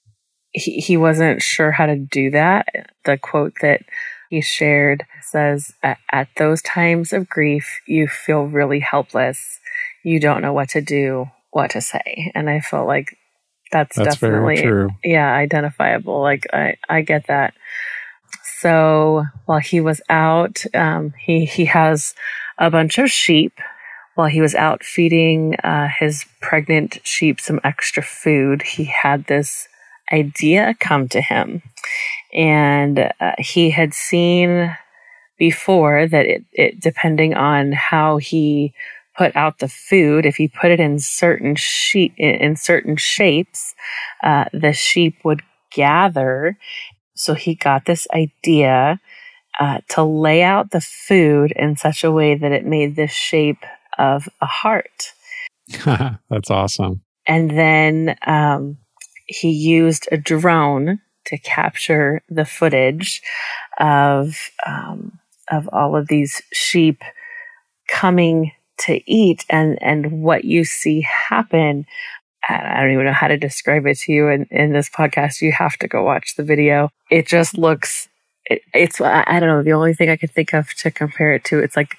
He 0.53 0.81
he 0.81 0.97
wasn't 0.97 1.43
sure 1.43 1.73
how 1.73 1.87
to 1.87 1.97
do 1.97 2.31
that. 2.31 2.69
The 3.05 3.19
quote 3.19 3.55
that 3.61 3.83
he 4.31 4.41
shared 4.41 5.05
says, 5.23 5.73
"At 5.83 6.29
those 6.37 6.63
times 6.63 7.13
of 7.13 7.29
grief, 7.29 7.81
you 7.87 8.07
feel 8.07 8.45
really 8.45 8.81
helpless. 8.81 9.59
You 10.05 10.21
don't 10.21 10.43
know 10.43 10.53
what 10.53 10.71
to 10.71 10.81
do, 10.81 11.27
what 11.51 11.71
to 11.71 11.81
say." 11.81 12.31
And 12.35 12.49
I 12.49 12.61
felt 12.61 12.87
like 12.87 13.17
that's, 13.75 13.97
that's 13.97 14.21
definitely 14.21 14.89
yeah 15.03 15.35
identifiable. 15.35 16.21
Like 16.21 16.47
i 16.53 16.77
i 16.89 17.03
get 17.03 17.27
that. 17.27 17.55
So 18.61 19.25
while 19.47 19.59
he 19.59 19.81
was 19.81 20.01
out 20.09 20.65
um, 20.75 21.13
he 21.19 21.45
he 21.45 21.65
has 21.67 22.15
a 22.59 22.71
bunch 22.71 22.99
of 22.99 23.11
sheep. 23.11 23.53
While 24.15 24.29
he 24.29 24.41
was 24.41 24.55
out 24.55 24.85
feeding 24.85 25.57
uh, 25.57 25.89
his 25.99 26.25
pregnant 26.41 27.01
sheep 27.03 27.41
some 27.41 27.61
extra 27.65 28.03
food 28.03 28.63
he 28.63 28.85
had 28.85 29.27
this 29.27 29.67
idea 30.13 30.77
come 30.79 31.09
to 31.09 31.21
him. 31.21 31.63
And 32.33 33.11
uh, 33.21 33.33
he 33.39 33.71
had 33.71 33.93
seen 33.93 34.77
before 35.37 36.07
that 36.07 36.27
it, 36.27 36.45
it 36.53 36.81
depending 36.81 37.35
on 37.35 37.73
how 37.73 38.19
he 38.19 38.73
put 39.17 39.35
out 39.37 39.59
the 39.59 39.69
food, 39.69 40.27
if 40.27 40.37
he 40.37 40.49
put 40.49 40.71
it 40.71 40.81
in 40.81 40.99
certain 40.99 41.55
sheep 41.57 42.15
in 42.19 42.57
certain 42.57 42.97
shapes, 42.97 43.75
uh, 44.23 44.47
the 44.53 44.73
sheep 44.73 45.19
would 45.25 45.43
gather. 45.73 46.59
So 47.15 47.35
he 47.35 47.55
got 47.55 47.85
this 47.85 48.07
idea 48.15 49.01
uh, 49.61 49.79
to 49.91 50.03
lay 50.03 50.43
out 50.43 50.71
the 50.71 50.81
food 50.81 51.53
in 51.55 51.77
such 51.77 52.03
a 52.03 52.11
way 52.11 52.35
that 52.35 52.53
it 52.53 52.67
made 52.67 52.97
the 52.97 53.07
shape 53.07 53.65
of 53.99 54.29
a 54.41 54.47
heart. 54.47 55.13
That's 55.85 56.51
awesome. 56.51 57.03
And 57.27 57.51
then 57.51 58.17
um, 58.27 58.79
he 59.27 59.51
used 59.51 60.09
a 60.11 60.17
drone 60.17 61.01
to 61.27 61.39
capture 61.39 62.23
the 62.29 62.45
footage 62.45 63.23
of 63.81 64.51
um, 64.67 65.19
of 65.51 65.69
all 65.73 65.97
of 65.97 66.09
these 66.09 66.43
sheep 66.53 67.03
coming 67.89 68.53
to 68.79 69.01
eat 69.11 69.45
and 69.49 69.81
and 69.83 70.23
what 70.23 70.45
you 70.45 70.65
see 70.65 71.01
happen 71.03 71.87
I 72.49 72.81
don't 72.81 72.93
even 72.93 73.07
know 73.07 73.13
how 73.13 73.29
to 73.29 73.37
describe 73.37 73.87
it 73.87 73.99
to 74.01 74.13
you 74.13 74.29
in, 74.29 74.47
in 74.51 74.73
this 74.73 74.91
podcast. 74.91 75.41
You 75.41 75.53
have 75.53 75.77
to 75.79 75.89
go 75.89 76.03
watch 76.03 76.35
the 76.37 76.43
video. 76.43 76.91
It 77.11 77.27
just 77.27 77.57
looks, 77.57 78.09
it, 78.47 78.63
it's, 78.75 79.01
I 79.01 79.41
don't 79.41 79.49
know, 79.49 79.63
the 79.63 79.73
only 79.73 79.95
thing 79.95 80.11
I 80.11 80.17
could 80.17 80.31
think 80.31 80.53
of 80.53 80.69
to 80.75 80.91
compare 80.91 81.33
it 81.33 81.45
to, 81.45 81.61
it's 81.61 81.77
like 81.77 81.97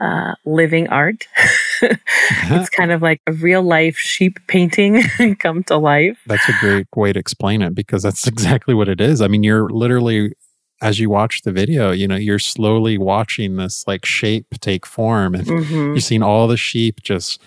uh, 0.00 0.34
living 0.44 0.88
art. 0.88 1.26
it's 1.82 2.70
kind 2.70 2.92
of 2.92 3.00
like 3.00 3.20
a 3.26 3.32
real 3.32 3.62
life 3.62 3.96
sheep 3.96 4.38
painting 4.46 5.02
come 5.38 5.64
to 5.64 5.76
life. 5.76 6.18
That's 6.26 6.48
a 6.48 6.54
great 6.60 6.86
way 6.94 7.12
to 7.12 7.18
explain 7.18 7.62
it 7.62 7.74
because 7.74 8.02
that's 8.02 8.26
exactly 8.26 8.74
what 8.74 8.88
it 8.88 9.00
is. 9.00 9.22
I 9.22 9.28
mean, 9.28 9.42
you're 9.42 9.70
literally 9.70 10.34
as 10.82 10.98
you 10.98 11.08
watch 11.08 11.42
the 11.42 11.52
video, 11.52 11.90
you 11.90 12.06
know, 12.06 12.16
you're 12.16 12.38
slowly 12.38 12.98
watching 12.98 13.56
this 13.56 13.84
like 13.86 14.04
shape 14.04 14.46
take 14.60 14.84
form 14.84 15.34
and 15.34 15.46
mm-hmm. 15.46 15.74
you're 15.74 16.00
seeing 16.00 16.22
all 16.22 16.46
the 16.46 16.56
sheep 16.56 17.02
just 17.02 17.40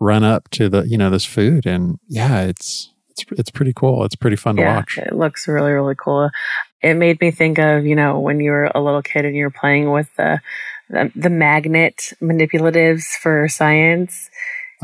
run 0.00 0.24
up 0.24 0.50
to 0.50 0.68
the, 0.68 0.82
you 0.82 0.98
know, 0.98 1.10
this 1.10 1.24
food. 1.24 1.66
And 1.66 1.98
yeah, 2.08 2.42
it's, 2.42 2.90
it's, 3.10 3.24
it's 3.32 3.50
pretty 3.50 3.72
cool. 3.74 4.04
It's 4.04 4.16
pretty 4.16 4.36
fun 4.36 4.56
yeah, 4.56 4.64
to 4.64 4.76
watch. 4.76 4.98
It 4.98 5.14
looks 5.14 5.46
really, 5.46 5.70
really 5.70 5.94
cool. 5.94 6.30
It 6.82 6.94
made 6.94 7.20
me 7.20 7.30
think 7.30 7.58
of, 7.58 7.86
you 7.86 7.94
know, 7.94 8.18
when 8.18 8.40
you 8.40 8.50
were 8.50 8.70
a 8.74 8.80
little 8.80 9.02
kid 9.02 9.24
and 9.24 9.36
you 9.36 9.44
were 9.44 9.50
playing 9.50 9.92
with 9.92 10.08
the, 10.16 10.40
the, 10.90 11.12
the 11.14 11.30
magnet 11.30 12.12
manipulatives 12.20 13.04
for 13.22 13.48
science 13.48 14.30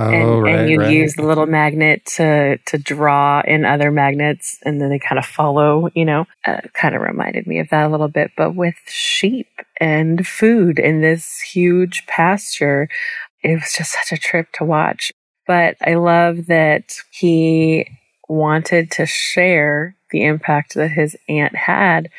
Oh, 0.00 0.09
and, 0.09 0.42
right, 0.42 0.59
and 0.61 0.71
you 0.71 0.78
right. 0.78 0.92
use 0.92 1.14
the 1.14 1.23
little 1.23 1.47
magnet 1.47 2.04
to 2.16 2.59
to 2.59 2.78
draw 2.78 3.42
in 3.47 3.64
other 3.64 3.90
magnets, 3.90 4.59
and 4.64 4.80
then 4.80 4.88
they 4.90 4.99
kind 4.99 5.19
of 5.19 5.26
follow. 5.26 5.90
You 5.95 6.04
know, 6.04 6.26
uh, 6.47 6.61
kind 6.73 6.95
of 6.95 7.02
reminded 7.02 7.47
me 7.47 7.59
of 7.59 7.69
that 7.71 7.87
a 7.87 7.88
little 7.88 8.09
bit, 8.09 8.30
but 8.37 8.54
with 8.54 8.76
sheep 8.87 9.49
and 9.80 10.26
food 10.26 10.78
in 10.78 11.00
this 11.00 11.40
huge 11.40 12.07
pasture. 12.07 12.88
It 13.42 13.54
was 13.54 13.73
just 13.73 13.92
such 13.92 14.12
a 14.12 14.21
trip 14.21 14.49
to 14.54 14.64
watch. 14.64 15.12
But 15.47 15.76
I 15.80 15.95
love 15.95 16.47
that 16.47 16.92
he 17.11 17.88
wanted 18.28 18.90
to 18.92 19.07
share 19.07 19.97
the 20.11 20.25
impact 20.25 20.75
that 20.75 20.90
his 20.90 21.16
aunt 21.28 21.57
had 21.57 22.11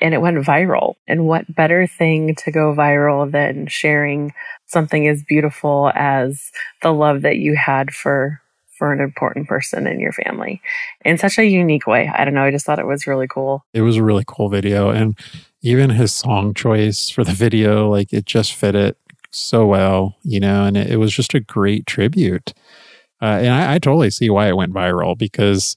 and 0.00 0.14
it 0.14 0.20
went 0.20 0.38
viral. 0.38 0.94
And 1.06 1.26
what 1.26 1.54
better 1.54 1.86
thing 1.86 2.34
to 2.36 2.50
go 2.50 2.74
viral 2.74 3.30
than 3.30 3.66
sharing 3.66 4.32
something 4.66 5.06
as 5.08 5.22
beautiful 5.22 5.92
as 5.94 6.50
the 6.82 6.92
love 6.92 7.22
that 7.22 7.36
you 7.36 7.56
had 7.56 7.92
for 7.92 8.40
for 8.76 8.92
an 8.92 9.00
important 9.00 9.48
person 9.48 9.86
in 9.86 9.98
your 9.98 10.12
family 10.12 10.60
in 11.04 11.16
such 11.16 11.38
a 11.38 11.46
unique 11.46 11.86
way. 11.86 12.10
I 12.14 12.24
don't 12.24 12.34
know. 12.34 12.44
I 12.44 12.50
just 12.50 12.66
thought 12.66 12.78
it 12.78 12.86
was 12.86 13.06
really 13.06 13.26
cool. 13.26 13.64
It 13.72 13.80
was 13.80 13.96
a 13.96 14.02
really 14.02 14.24
cool 14.26 14.50
video. 14.50 14.90
And 14.90 15.18
even 15.62 15.90
his 15.90 16.14
song 16.14 16.52
choice 16.52 17.08
for 17.08 17.24
the 17.24 17.32
video, 17.32 17.90
like 17.90 18.12
it 18.12 18.26
just 18.26 18.52
fit 18.52 18.74
it 18.74 18.98
so 19.30 19.66
well, 19.66 20.16
you 20.22 20.40
know, 20.40 20.64
and 20.64 20.76
it, 20.76 20.90
it 20.90 20.96
was 20.96 21.14
just 21.14 21.34
a 21.34 21.40
great 21.40 21.86
tribute. 21.86 22.52
Uh, 23.20 23.38
and 23.40 23.48
I, 23.48 23.74
I 23.74 23.78
totally 23.78 24.10
see 24.10 24.28
why 24.28 24.48
it 24.48 24.56
went 24.56 24.74
viral 24.74 25.16
because 25.16 25.76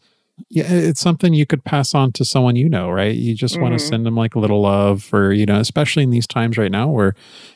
yeah, 0.50 0.66
it's 0.68 1.02
something 1.02 1.34
you 1.34 1.46
could 1.46 1.64
pass 1.64 1.94
on 1.94 2.12
to 2.14 2.26
someone 2.26 2.56
you 2.56 2.70
know, 2.70 2.90
right? 2.90 3.16
You 3.16 3.36
just 3.36 3.56
mm-hmm. 3.56 3.64
want 3.64 3.80
to 3.80 3.86
send 3.86 4.06
them 4.06 4.16
like 4.16 4.36
a 4.36 4.40
little 4.40 4.62
love 4.62 5.14
or, 5.14 5.34
you 5.34 5.46
know, 5.46 5.60
especially 5.60 6.04
in 6.04 6.10
these 6.10 6.28
times 6.28 6.58
right 6.58 6.72
now 6.72 6.88
where, 6.90 7.16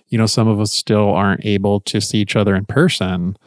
you 0.10 0.18
know, 0.18 0.26
some 0.26 0.48
of 0.48 0.60
us 0.60 0.72
still 0.72 1.10
aren't 1.10 1.46
able 1.46 1.80
to 1.82 2.02
see 2.02 2.20
each 2.20 2.36
other 2.36 2.56
in 2.56 2.66
person. 2.66 3.38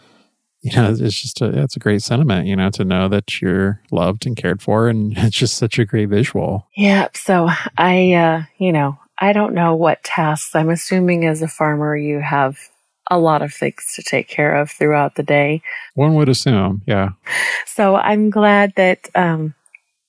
You 0.61 0.75
know, 0.75 0.91
it's 0.99 1.21
just 1.21 1.41
a, 1.41 1.63
it's 1.63 1.77
a 1.77 1.81
great 1.81 2.03
sentiment, 2.03 2.47
you 2.47 2.57
know, 2.57 2.71
to 2.71 2.85
know 2.85 3.09
that 3.09 3.41
you're 3.41 3.81
loved 3.91 4.27
and 4.27 4.37
cared 4.37 4.63
for. 4.63 4.89
And 4.89 5.13
it's 5.17 5.37
just 5.37 5.57
such 5.57 5.79
a 5.79 5.85
great 5.85 6.09
visual. 6.09 6.67
Yeah. 6.77 7.09
So 7.15 7.49
I, 7.79 8.13
uh, 8.13 8.43
you 8.59 8.73
know, 8.73 8.99
I 9.19 9.33
don't 9.33 9.55
know 9.55 9.75
what 9.75 10.05
tasks 10.05 10.55
I'm 10.55 10.69
assuming 10.69 11.25
as 11.25 11.41
a 11.43 11.49
farmer 11.49 11.97
you 11.97 12.21
have 12.21 12.59
a 13.11 13.19
lot 13.19 13.43
of 13.43 13.53
things 13.53 13.93
to 13.95 14.03
take 14.03 14.29
care 14.29 14.57
of 14.57 14.71
throughout 14.71 15.15
the 15.15 15.23
day. 15.23 15.63
One 15.95 16.15
would 16.15 16.29
assume, 16.29 16.83
yeah. 16.87 17.11
So 17.67 17.97
I'm 17.97 18.31
glad 18.31 18.73
that 18.77 19.09
um, 19.15 19.55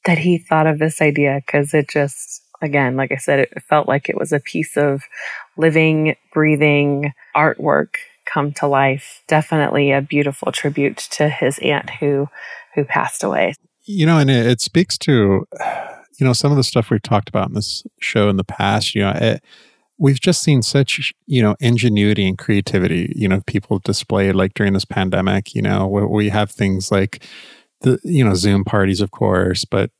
that 0.06 0.18
he 0.18 0.38
thought 0.38 0.68
of 0.68 0.80
this 0.80 1.02
idea 1.02 1.42
because 1.46 1.74
it 1.74 1.90
just, 1.90 2.42
again, 2.62 2.96
like 2.96 3.12
I 3.12 3.18
said, 3.18 3.40
it 3.40 3.64
felt 3.64 3.88
like 3.88 4.10
it 4.10 4.18
was 4.18 4.32
a 4.32 4.40
piece 4.40 4.78
of 4.78 5.04
living, 5.58 6.16
breathing 6.34 7.14
artwork 7.36 7.96
come 8.26 8.52
to 8.54 8.68
life. 8.68 9.24
Definitely 9.28 9.92
a 9.92 10.02
beautiful 10.02 10.52
tribute 10.52 10.98
to 11.12 11.30
his 11.30 11.60
aunt 11.60 11.90
who 11.90 12.28
who 12.76 12.84
passed 12.84 13.24
away. 13.24 13.54
You 13.86 14.06
know, 14.06 14.18
and 14.18 14.30
it, 14.30 14.46
it 14.46 14.62
speaks 14.62 14.98
to 15.00 15.48
you 16.20 16.26
know 16.26 16.34
some 16.34 16.52
of 16.52 16.58
the 16.58 16.64
stuff 16.64 16.90
we've 16.90 17.02
talked 17.02 17.30
about 17.30 17.50
in 17.50 17.54
this 17.54 17.84
show 18.00 18.30
in 18.30 18.38
the 18.38 18.44
past. 18.44 18.96
You 18.96 19.02
know. 19.04 19.12
It, 19.12 19.44
we've 19.98 20.20
just 20.20 20.42
seen 20.42 20.62
such 20.62 21.14
you 21.26 21.42
know 21.42 21.56
ingenuity 21.60 22.28
and 22.28 22.38
creativity 22.38 23.12
you 23.16 23.28
know 23.28 23.42
people 23.48 23.80
displayed 23.80 24.36
like 24.36 24.54
during 24.54 24.74
this 24.74 24.86
pandemic 24.86 25.56
you 25.56 25.62
know 25.62 25.88
we 25.88 26.30
have 26.30 26.52
things 26.52 26.92
like 26.92 27.24
the 27.82 28.00
you 28.04 28.24
know 28.24 28.34
zoom 28.34 28.64
parties 28.64 29.02
of 29.02 29.12
course 29.12 29.66
but 29.66 29.92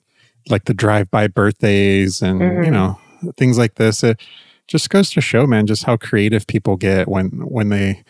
like 0.50 0.66
the 0.66 0.74
drive-by 0.74 1.28
birthdays 1.28 2.22
and 2.22 2.42
mm-hmm. 2.42 2.64
you 2.64 2.72
know 2.72 3.00
things 3.36 3.58
like 3.58 3.76
this 3.76 4.04
it 4.04 4.22
just 4.68 4.90
goes 4.90 5.10
to 5.12 5.22
show 5.22 5.46
man 5.46 5.66
just 5.66 5.84
how 5.84 5.98
creative 5.98 6.46
people 6.48 6.76
get 6.76 7.08
when 7.08 7.30
when 7.48 7.70
they 7.70 8.04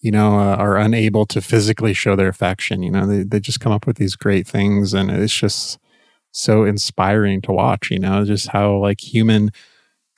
you 0.00 0.10
know 0.10 0.38
uh, 0.38 0.56
are 0.56 0.76
unable 0.76 1.26
to 1.26 1.40
physically 1.40 1.92
show 1.92 2.16
their 2.16 2.28
affection 2.28 2.82
you 2.82 2.90
know 2.90 3.06
they, 3.06 3.22
they 3.22 3.40
just 3.40 3.60
come 3.60 3.72
up 3.72 3.86
with 3.86 3.96
these 3.96 4.16
great 4.16 4.46
things 4.46 4.94
and 4.94 5.10
it's 5.10 5.34
just 5.34 5.78
so 6.32 6.64
inspiring 6.64 7.40
to 7.40 7.52
watch 7.52 7.90
you 7.90 7.98
know 7.98 8.24
just 8.24 8.48
how 8.48 8.76
like 8.76 9.00
human 9.00 9.50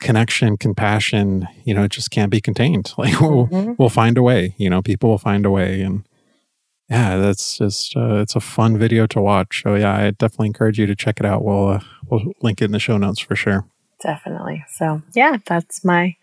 connection, 0.01 0.57
compassion, 0.57 1.49
you 1.65 1.75
know, 1.75 1.85
it 1.85 1.91
just 1.91 2.11
can't 2.11 2.31
be 2.31 2.41
contained. 2.41 2.93
Like 2.99 3.21
we'll, 3.21 3.47
mm-hmm. 3.47 3.73
we'll 3.79 3.89
find 3.89 4.19
a 4.19 4.23
way, 4.23 4.55
you 4.59 4.69
know, 4.69 4.83
people 4.83 5.11
will 5.11 5.19
find 5.19 5.47
a 5.47 5.51
way. 5.51 5.83
And 5.83 6.07
yeah, 6.91 7.17
that's 7.17 7.59
just, 7.59 7.97
uh, 7.97 8.17
it's 8.17 8.35
a 8.35 8.41
fun 8.41 8.77
video 8.77 9.07
to 9.09 9.21
watch. 9.21 9.63
So 9.63 9.75
yeah, 9.75 9.95
I 9.95 10.11
definitely 10.11 10.49
encourage 10.49 10.79
you 10.79 10.87
to 10.87 10.97
check 10.97 11.21
it 11.21 11.27
out. 11.27 11.45
We'll, 11.45 11.69
uh, 11.69 11.81
we'll 12.09 12.33
link 12.43 12.61
it 12.61 12.67
in 12.67 12.73
the 12.73 12.79
show 12.79 12.99
notes 12.99 13.21
for 13.21 13.37
sure. 13.37 13.67
Definitely. 14.03 14.65
So 14.69 15.03
yeah, 15.15 15.39
that's 15.47 15.85
my, 15.85 16.17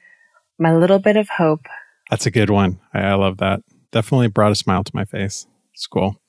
my 0.59 0.75
little 0.75 0.99
bit 0.99 1.17
of 1.17 1.29
hope. 1.29 1.65
That's 2.09 2.25
a 2.25 2.31
good 2.31 2.49
one. 2.49 2.79
I, 2.93 3.01
I 3.01 3.13
love 3.13 3.37
that. 3.37 3.61
Definitely 3.91 4.27
brought 4.27 4.51
a 4.51 4.55
smile 4.55 4.83
to 4.83 4.91
my 4.93 5.05
face. 5.05 5.47
It's 5.73 5.87
cool. 5.87 6.19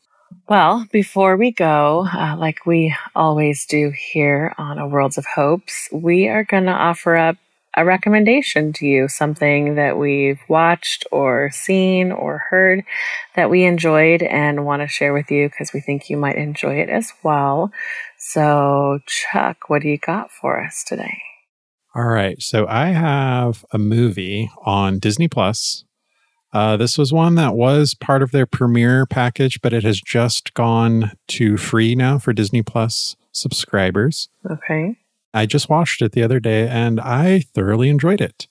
Well, 0.48 0.86
before 0.92 1.36
we 1.36 1.50
go, 1.50 2.06
uh, 2.12 2.36
like 2.38 2.66
we 2.66 2.94
always 3.14 3.66
do 3.66 3.90
here 3.90 4.54
on 4.58 4.78
A 4.78 4.86
Worlds 4.86 5.18
of 5.18 5.26
Hopes, 5.26 5.88
we 5.92 6.28
are 6.28 6.44
going 6.44 6.66
to 6.66 6.72
offer 6.72 7.16
up 7.16 7.36
a 7.76 7.84
recommendation 7.84 8.72
to 8.72 8.86
you, 8.86 9.06
something 9.06 9.74
that 9.74 9.98
we've 9.98 10.40
watched 10.48 11.04
or 11.12 11.50
seen 11.50 12.10
or 12.10 12.38
heard 12.50 12.84
that 13.34 13.50
we 13.50 13.64
enjoyed 13.64 14.22
and 14.22 14.64
want 14.64 14.82
to 14.82 14.88
share 14.88 15.12
with 15.12 15.30
you 15.30 15.48
because 15.48 15.72
we 15.74 15.80
think 15.80 16.08
you 16.08 16.16
might 16.16 16.36
enjoy 16.36 16.76
it 16.76 16.88
as 16.88 17.12
well. 17.22 17.70
So, 18.18 19.00
Chuck, 19.06 19.68
what 19.68 19.82
do 19.82 19.88
you 19.88 19.98
got 19.98 20.30
for 20.30 20.64
us 20.64 20.82
today? 20.82 21.20
All 21.94 22.06
right. 22.06 22.40
So, 22.40 22.66
I 22.66 22.88
have 22.88 23.64
a 23.72 23.78
movie 23.78 24.50
on 24.64 24.98
Disney 24.98 25.28
Plus 25.28 25.84
uh, 26.56 26.74
this 26.74 26.96
was 26.96 27.12
one 27.12 27.34
that 27.34 27.54
was 27.54 27.92
part 27.92 28.22
of 28.22 28.30
their 28.30 28.46
premiere 28.46 29.04
package, 29.04 29.60
but 29.60 29.74
it 29.74 29.82
has 29.82 30.00
just 30.00 30.54
gone 30.54 31.12
to 31.28 31.58
free 31.58 31.94
now 31.94 32.18
for 32.18 32.32
Disney 32.32 32.62
Plus 32.62 33.14
subscribers. 33.30 34.30
Okay. 34.50 34.96
I 35.34 35.44
just 35.44 35.68
watched 35.68 36.00
it 36.00 36.12
the 36.12 36.22
other 36.22 36.40
day 36.40 36.66
and 36.66 36.98
I 36.98 37.40
thoroughly 37.40 37.90
enjoyed 37.90 38.22
it. 38.22 38.46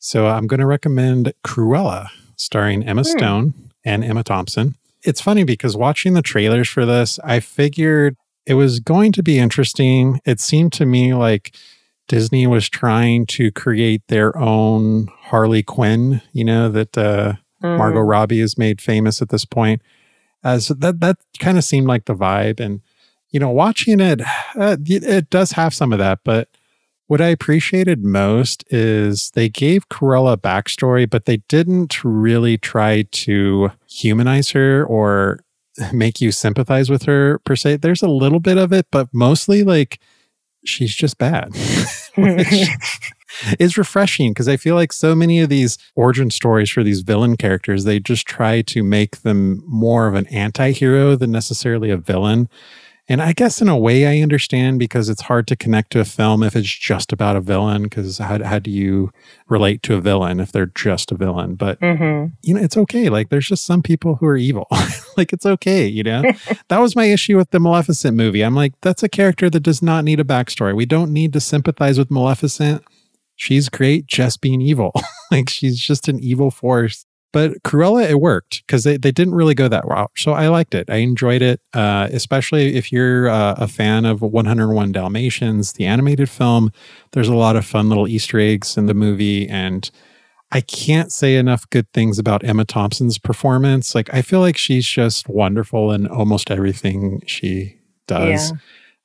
So 0.00 0.26
I'm 0.26 0.48
going 0.48 0.58
to 0.58 0.66
recommend 0.66 1.32
Cruella, 1.46 2.08
starring 2.34 2.82
Emma 2.82 3.02
hmm. 3.02 3.18
Stone 3.18 3.54
and 3.84 4.04
Emma 4.04 4.24
Thompson. 4.24 4.74
It's 5.04 5.20
funny 5.20 5.44
because 5.44 5.76
watching 5.76 6.14
the 6.14 6.22
trailers 6.22 6.68
for 6.68 6.84
this, 6.84 7.20
I 7.22 7.38
figured 7.38 8.16
it 8.46 8.54
was 8.54 8.80
going 8.80 9.12
to 9.12 9.22
be 9.22 9.38
interesting. 9.38 10.20
It 10.24 10.40
seemed 10.40 10.72
to 10.72 10.86
me 10.86 11.14
like 11.14 11.54
Disney 12.08 12.48
was 12.48 12.68
trying 12.68 13.26
to 13.26 13.52
create 13.52 14.02
their 14.08 14.36
own 14.36 15.06
Harley 15.20 15.62
Quinn, 15.62 16.20
you 16.32 16.44
know, 16.44 16.68
that 16.68 16.98
uh, 16.98 17.34
Mm. 17.64 17.78
Margot 17.78 18.00
Robbie 18.00 18.40
is 18.40 18.58
made 18.58 18.80
famous 18.80 19.22
at 19.22 19.30
this 19.30 19.46
point. 19.46 19.80
Uh, 20.42 20.58
so 20.58 20.74
that 20.74 21.00
that 21.00 21.16
kind 21.38 21.56
of 21.56 21.64
seemed 21.64 21.86
like 21.86 22.04
the 22.04 22.14
vibe, 22.14 22.60
and 22.60 22.82
you 23.30 23.40
know, 23.40 23.50
watching 23.50 24.00
it, 24.00 24.20
uh, 24.56 24.76
it 24.84 25.30
does 25.30 25.52
have 25.52 25.72
some 25.72 25.92
of 25.92 25.98
that. 25.98 26.20
But 26.24 26.48
what 27.06 27.20
I 27.20 27.28
appreciated 27.28 28.04
most 28.04 28.64
is 28.70 29.30
they 29.34 29.48
gave 29.48 29.88
Cruella 29.88 30.34
a 30.34 30.36
backstory, 30.36 31.08
but 31.08 31.24
they 31.24 31.38
didn't 31.48 32.04
really 32.04 32.58
try 32.58 33.02
to 33.02 33.70
humanize 33.86 34.50
her 34.50 34.84
or 34.84 35.40
make 35.92 36.20
you 36.20 36.32
sympathize 36.32 36.90
with 36.90 37.04
her 37.04 37.38
per 37.40 37.56
se. 37.56 37.76
There's 37.76 38.02
a 38.02 38.08
little 38.08 38.40
bit 38.40 38.58
of 38.58 38.72
it, 38.72 38.86
but 38.90 39.08
mostly 39.12 39.64
like 39.64 39.98
she's 40.66 40.94
just 40.94 41.16
bad. 41.16 41.50
is 43.58 43.78
refreshing 43.78 44.32
because 44.32 44.48
I 44.48 44.56
feel 44.56 44.74
like 44.74 44.92
so 44.92 45.14
many 45.14 45.40
of 45.40 45.48
these 45.48 45.78
origin 45.94 46.30
stories 46.30 46.70
for 46.70 46.82
these 46.82 47.00
villain 47.00 47.36
characters, 47.36 47.84
they 47.84 48.00
just 48.00 48.26
try 48.26 48.62
to 48.62 48.82
make 48.82 49.22
them 49.22 49.62
more 49.66 50.06
of 50.06 50.14
an 50.14 50.26
anti 50.28 50.72
hero 50.72 51.16
than 51.16 51.30
necessarily 51.30 51.90
a 51.90 51.96
villain. 51.96 52.48
And 53.06 53.20
I 53.20 53.34
guess 53.34 53.60
in 53.60 53.68
a 53.68 53.76
way 53.76 54.06
I 54.06 54.22
understand 54.22 54.78
because 54.78 55.10
it's 55.10 55.22
hard 55.22 55.46
to 55.48 55.56
connect 55.56 55.92
to 55.92 56.00
a 56.00 56.06
film 56.06 56.42
if 56.42 56.56
it's 56.56 56.72
just 56.72 57.12
about 57.12 57.36
a 57.36 57.40
villain. 57.40 57.82
Because 57.82 58.16
how, 58.16 58.42
how 58.42 58.58
do 58.58 58.70
you 58.70 59.12
relate 59.46 59.82
to 59.82 59.94
a 59.94 60.00
villain 60.00 60.40
if 60.40 60.52
they're 60.52 60.72
just 60.74 61.12
a 61.12 61.14
villain? 61.14 61.54
But, 61.54 61.78
mm-hmm. 61.80 62.32
you 62.42 62.54
know, 62.54 62.62
it's 62.62 62.78
okay. 62.78 63.10
Like 63.10 63.28
there's 63.28 63.46
just 63.46 63.66
some 63.66 63.82
people 63.82 64.14
who 64.16 64.26
are 64.26 64.38
evil. 64.38 64.66
like 65.18 65.34
it's 65.34 65.44
okay, 65.44 65.86
you 65.86 66.02
know? 66.02 66.22
that 66.68 66.78
was 66.78 66.96
my 66.96 67.04
issue 67.04 67.36
with 67.36 67.50
the 67.50 67.60
Maleficent 67.60 68.16
movie. 68.16 68.42
I'm 68.42 68.54
like, 68.54 68.72
that's 68.80 69.02
a 69.02 69.08
character 69.08 69.50
that 69.50 69.60
does 69.60 69.82
not 69.82 70.04
need 70.04 70.18
a 70.18 70.24
backstory. 70.24 70.74
We 70.74 70.86
don't 70.86 71.12
need 71.12 71.34
to 71.34 71.40
sympathize 71.40 71.98
with 71.98 72.10
Maleficent 72.10 72.82
she's 73.36 73.68
great 73.68 74.06
just 74.06 74.40
being 74.40 74.60
evil. 74.60 74.92
like 75.30 75.48
she's 75.48 75.78
just 75.78 76.08
an 76.08 76.18
evil 76.20 76.50
force. 76.50 77.06
But 77.32 77.64
Cruella, 77.64 78.08
it 78.08 78.20
worked 78.20 78.62
because 78.64 78.84
they, 78.84 78.96
they 78.96 79.10
didn't 79.10 79.34
really 79.34 79.56
go 79.56 79.66
that 79.66 79.84
route. 79.84 80.12
So 80.16 80.32
I 80.32 80.46
liked 80.46 80.72
it. 80.72 80.88
I 80.88 80.98
enjoyed 80.98 81.42
it, 81.42 81.60
uh, 81.72 82.06
especially 82.12 82.76
if 82.76 82.92
you're 82.92 83.28
uh, 83.28 83.56
a 83.58 83.66
fan 83.66 84.04
of 84.04 84.22
101 84.22 84.92
Dalmatians, 84.92 85.72
the 85.72 85.84
animated 85.84 86.30
film. 86.30 86.70
There's 87.10 87.26
a 87.26 87.34
lot 87.34 87.56
of 87.56 87.66
fun 87.66 87.88
little 87.88 88.06
Easter 88.06 88.38
eggs 88.38 88.76
in 88.76 88.86
the 88.86 88.94
movie. 88.94 89.48
And 89.48 89.90
I 90.52 90.60
can't 90.60 91.10
say 91.10 91.34
enough 91.34 91.68
good 91.70 91.92
things 91.92 92.20
about 92.20 92.44
Emma 92.44 92.64
Thompson's 92.64 93.18
performance. 93.18 93.96
Like, 93.96 94.14
I 94.14 94.22
feel 94.22 94.38
like 94.38 94.56
she's 94.56 94.86
just 94.86 95.28
wonderful 95.28 95.90
in 95.90 96.06
almost 96.06 96.52
everything 96.52 97.20
she 97.26 97.80
does. 98.06 98.52
Yeah. 98.52 98.56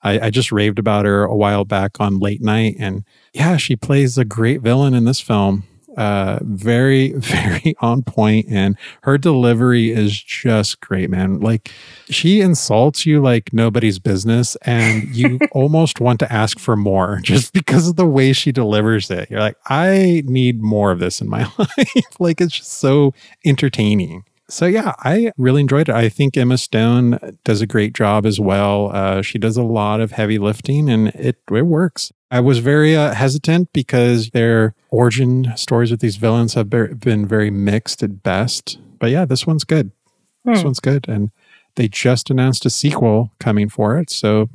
I, 0.03 0.27
I, 0.27 0.29
just 0.29 0.51
raved 0.51 0.79
about 0.79 1.05
her 1.05 1.23
a 1.23 1.35
while 1.35 1.65
back 1.65 1.99
on 1.99 2.19
late 2.19 2.41
night. 2.41 2.75
And 2.79 3.03
yeah, 3.33 3.57
she 3.57 3.75
plays 3.75 4.17
a 4.17 4.25
great 4.25 4.61
villain 4.61 4.93
in 4.93 5.05
this 5.05 5.19
film. 5.19 5.63
Uh, 5.97 6.39
very, 6.43 7.11
very 7.17 7.75
on 7.81 8.03
point, 8.03 8.45
and 8.49 8.77
her 9.01 9.17
delivery 9.17 9.91
is 9.91 10.17
just 10.21 10.79
great, 10.79 11.09
man. 11.09 11.39
Like 11.39 11.71
she 12.09 12.39
insults 12.39 13.05
you 13.05 13.21
like 13.21 13.51
nobody's 13.51 13.99
business, 13.99 14.55
and 14.61 15.13
you 15.13 15.39
almost 15.51 15.99
want 15.99 16.19
to 16.19 16.31
ask 16.31 16.57
for 16.57 16.77
more 16.77 17.19
just 17.23 17.51
because 17.51 17.89
of 17.89 17.97
the 17.97 18.05
way 18.05 18.31
she 18.31 18.51
delivers 18.51 19.11
it. 19.11 19.29
You're 19.29 19.41
like, 19.41 19.57
I 19.65 20.23
need 20.25 20.61
more 20.61 20.91
of 20.91 20.99
this 20.99 21.19
in 21.19 21.27
my 21.27 21.51
life. 21.57 22.19
like 22.19 22.39
it's 22.39 22.53
just 22.53 22.73
so 22.73 23.13
entertaining 23.43 24.23
so 24.49 24.65
yeah, 24.65 24.93
I 24.99 25.31
really 25.37 25.61
enjoyed 25.61 25.89
it. 25.89 25.95
I 25.95 26.09
think 26.09 26.35
Emma 26.35 26.57
Stone 26.57 27.37
does 27.43 27.61
a 27.61 27.67
great 27.67 27.93
job 27.93 28.25
as 28.25 28.39
well. 28.39 28.91
Uh, 28.93 29.21
she 29.21 29.37
does 29.37 29.57
a 29.57 29.63
lot 29.63 30.01
of 30.01 30.11
heavy 30.11 30.37
lifting, 30.39 30.89
and 30.89 31.09
it 31.09 31.37
it 31.51 31.61
works. 31.63 32.11
I 32.31 32.39
was 32.39 32.59
very 32.59 32.95
uh, 32.95 33.13
hesitant 33.13 33.73
because 33.73 34.31
their 34.31 34.75
origin 34.89 35.53
stories 35.55 35.91
with 35.91 35.99
these 35.99 36.17
villains 36.17 36.55
have 36.55 36.69
been 36.69 37.25
very 37.27 37.49
mixed 37.49 38.03
at 38.03 38.23
best. 38.23 38.79
But 38.99 39.11
yeah, 39.11 39.25
this 39.25 39.47
one's 39.47 39.63
good. 39.63 39.91
Hmm. 40.43 40.53
This 40.53 40.63
one's 40.63 40.79
good, 40.79 41.07
and 41.07 41.31
they 41.75 41.87
just 41.87 42.29
announced 42.29 42.65
a 42.65 42.69
sequel 42.69 43.31
coming 43.39 43.69
for 43.69 43.97
it, 43.99 44.09
so 44.09 44.49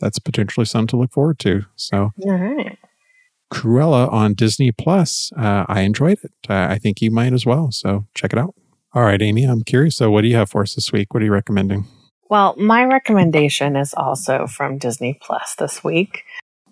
that's 0.00 0.18
potentially 0.18 0.66
something 0.66 0.88
to 0.88 0.96
look 0.96 1.12
forward 1.12 1.38
to. 1.40 1.66
So. 1.76 2.12
All 2.24 2.32
right. 2.32 2.78
Cruella 3.52 4.10
on 4.10 4.32
Disney 4.32 4.72
Plus. 4.72 5.30
Uh, 5.36 5.66
I 5.68 5.82
enjoyed 5.82 6.18
it. 6.24 6.32
Uh, 6.48 6.68
I 6.70 6.78
think 6.78 7.02
you 7.02 7.10
might 7.10 7.34
as 7.34 7.44
well. 7.44 7.70
So 7.70 8.06
check 8.14 8.32
it 8.32 8.38
out. 8.38 8.54
All 8.94 9.02
right, 9.02 9.20
Amy, 9.22 9.44
I'm 9.44 9.62
curious. 9.62 9.96
So, 9.96 10.10
what 10.10 10.22
do 10.22 10.28
you 10.28 10.36
have 10.36 10.50
for 10.50 10.62
us 10.62 10.74
this 10.74 10.92
week? 10.92 11.14
What 11.14 11.22
are 11.22 11.26
you 11.26 11.32
recommending? 11.32 11.86
Well, 12.28 12.54
my 12.56 12.84
recommendation 12.84 13.76
is 13.76 13.94
also 13.94 14.46
from 14.46 14.78
Disney 14.78 15.18
Plus 15.20 15.54
this 15.58 15.82
week. 15.82 16.24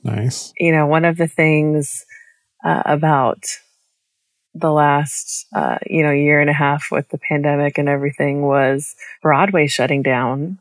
Nice. 0.02 0.52
You 0.58 0.72
know, 0.72 0.86
one 0.86 1.04
of 1.04 1.16
the 1.16 1.28
things 1.28 2.04
uh, 2.64 2.82
about 2.84 3.44
the 4.54 4.72
last, 4.72 5.46
uh, 5.54 5.78
you 5.86 6.02
know, 6.02 6.10
year 6.10 6.40
and 6.40 6.50
a 6.50 6.54
half 6.54 6.88
with 6.90 7.08
the 7.08 7.18
pandemic 7.18 7.78
and 7.78 7.88
everything 7.88 8.42
was 8.42 8.94
Broadway 9.22 9.66
shutting 9.66 10.02
down. 10.02 10.58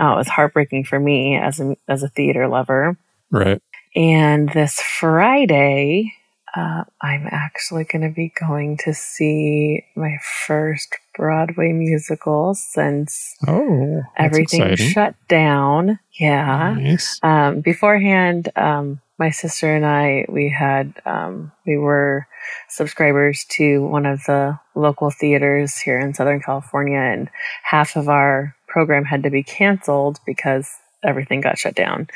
Uh, 0.00 0.12
it 0.12 0.16
was 0.16 0.28
heartbreaking 0.28 0.84
for 0.84 0.98
me 0.98 1.36
as 1.36 1.60
a 1.60 1.76
as 1.88 2.02
a 2.02 2.08
theater 2.08 2.48
lover. 2.48 2.96
Right. 3.30 3.60
And 3.94 4.48
this 4.50 4.80
Friday, 4.80 6.14
uh, 6.54 6.84
I'm 7.00 7.26
actually 7.30 7.84
going 7.84 8.02
to 8.02 8.14
be 8.14 8.32
going 8.38 8.76
to 8.84 8.92
see 8.92 9.84
my 9.96 10.18
first 10.46 10.96
Broadway 11.14 11.72
musical 11.72 12.54
since 12.54 13.36
oh, 13.46 14.02
everything 14.16 14.62
exciting. 14.62 14.92
shut 14.92 15.14
down. 15.28 15.98
Yeah. 16.18 16.74
Nice. 16.78 17.18
Um, 17.22 17.60
beforehand, 17.60 18.50
um, 18.56 19.00
my 19.18 19.30
sister 19.30 19.74
and 19.74 19.86
I, 19.86 20.26
we 20.28 20.48
had, 20.48 20.94
um, 21.06 21.52
we 21.66 21.76
were 21.76 22.26
subscribers 22.68 23.46
to 23.50 23.86
one 23.86 24.04
of 24.04 24.24
the 24.24 24.58
local 24.74 25.10
theaters 25.10 25.78
here 25.78 25.98
in 25.98 26.12
Southern 26.14 26.40
California, 26.40 26.98
and 26.98 27.30
half 27.62 27.96
of 27.96 28.08
our 28.08 28.56
program 28.66 29.04
had 29.04 29.22
to 29.22 29.30
be 29.30 29.42
canceled 29.42 30.18
because 30.26 30.68
everything 31.04 31.40
got 31.40 31.58
shut 31.58 31.74
down. 31.74 32.08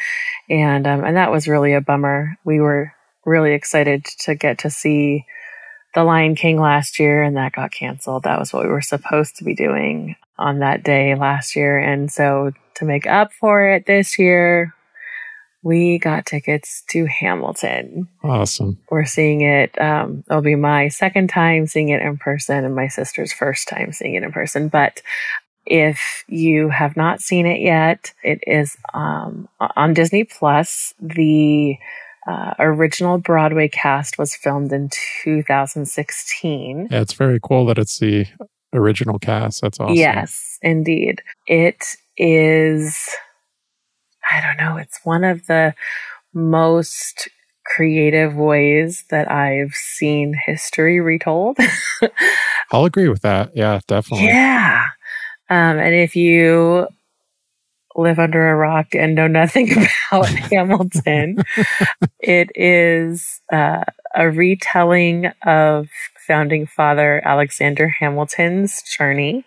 And, 0.48 0.86
um, 0.86 1.04
and 1.04 1.16
that 1.16 1.30
was 1.30 1.48
really 1.48 1.74
a 1.74 1.80
bummer. 1.80 2.36
We 2.44 2.60
were 2.60 2.92
really 3.26 3.52
excited 3.52 4.04
to 4.20 4.34
get 4.34 4.58
to 4.60 4.70
see 4.70 5.26
The 5.94 6.04
Lion 6.04 6.34
King 6.34 6.60
last 6.60 6.98
year, 6.98 7.22
and 7.22 7.36
that 7.36 7.52
got 7.52 7.72
canceled. 7.72 8.22
That 8.22 8.38
was 8.38 8.52
what 8.52 8.64
we 8.64 8.70
were 8.70 8.80
supposed 8.80 9.36
to 9.36 9.44
be 9.44 9.54
doing 9.54 10.16
on 10.38 10.60
that 10.60 10.82
day 10.82 11.14
last 11.14 11.56
year. 11.56 11.78
And 11.78 12.10
so 12.10 12.52
to 12.76 12.84
make 12.84 13.06
up 13.06 13.32
for 13.32 13.68
it 13.70 13.86
this 13.86 14.18
year, 14.18 14.74
we 15.62 15.98
got 15.98 16.26
tickets 16.26 16.84
to 16.90 17.06
Hamilton. 17.06 18.08
Awesome. 18.22 18.78
We're 18.88 19.04
seeing 19.04 19.40
it. 19.40 19.80
Um, 19.80 20.22
it'll 20.30 20.42
be 20.42 20.54
my 20.54 20.88
second 20.88 21.28
time 21.28 21.66
seeing 21.66 21.88
it 21.88 22.02
in 22.02 22.18
person 22.18 22.64
and 22.64 22.74
my 22.74 22.86
sister's 22.86 23.32
first 23.32 23.66
time 23.66 23.92
seeing 23.92 24.14
it 24.14 24.22
in 24.22 24.30
person. 24.30 24.68
But 24.68 25.02
if 25.64 26.22
you 26.28 26.68
have 26.68 26.96
not 26.96 27.20
seen 27.20 27.46
it 27.46 27.60
yet, 27.60 28.12
it 28.22 28.44
is 28.46 28.76
um, 28.94 29.48
on 29.58 29.94
Disney 29.94 30.22
Plus. 30.22 30.94
The 31.00 31.76
uh, 32.26 32.54
original 32.58 33.18
Broadway 33.18 33.68
cast 33.68 34.18
was 34.18 34.34
filmed 34.34 34.72
in 34.72 34.90
2016. 35.22 36.88
Yeah, 36.90 37.00
it's 37.00 37.12
very 37.12 37.38
cool 37.42 37.66
that 37.66 37.78
it's 37.78 37.98
the 37.98 38.26
original 38.72 39.18
cast. 39.18 39.60
That's 39.60 39.78
awesome. 39.78 39.94
Yes, 39.94 40.58
indeed. 40.62 41.22
It 41.46 41.96
is, 42.16 43.08
I 44.30 44.40
don't 44.40 44.56
know, 44.56 44.76
it's 44.76 45.00
one 45.04 45.24
of 45.24 45.46
the 45.46 45.74
most 46.34 47.28
creative 47.64 48.36
ways 48.36 49.04
that 49.10 49.30
I've 49.30 49.74
seen 49.74 50.34
history 50.46 51.00
retold. 51.00 51.58
I'll 52.72 52.84
agree 52.84 53.08
with 53.08 53.22
that. 53.22 53.50
Yeah, 53.54 53.80
definitely. 53.86 54.26
Yeah. 54.26 54.84
Um, 55.48 55.78
and 55.78 55.94
if 55.94 56.16
you 56.16 56.88
live 57.96 58.18
under 58.18 58.48
a 58.48 58.56
rock 58.56 58.94
and 58.94 59.14
know 59.14 59.26
nothing 59.26 59.70
about 60.10 60.28
Hamilton, 60.50 61.42
it 62.20 62.50
is 62.54 63.40
uh, 63.52 63.84
a 64.14 64.30
retelling 64.30 65.26
of 65.44 65.88
founding 66.26 66.66
father 66.66 67.22
Alexander 67.24 67.88
Hamilton's 67.88 68.82
journey. 68.82 69.44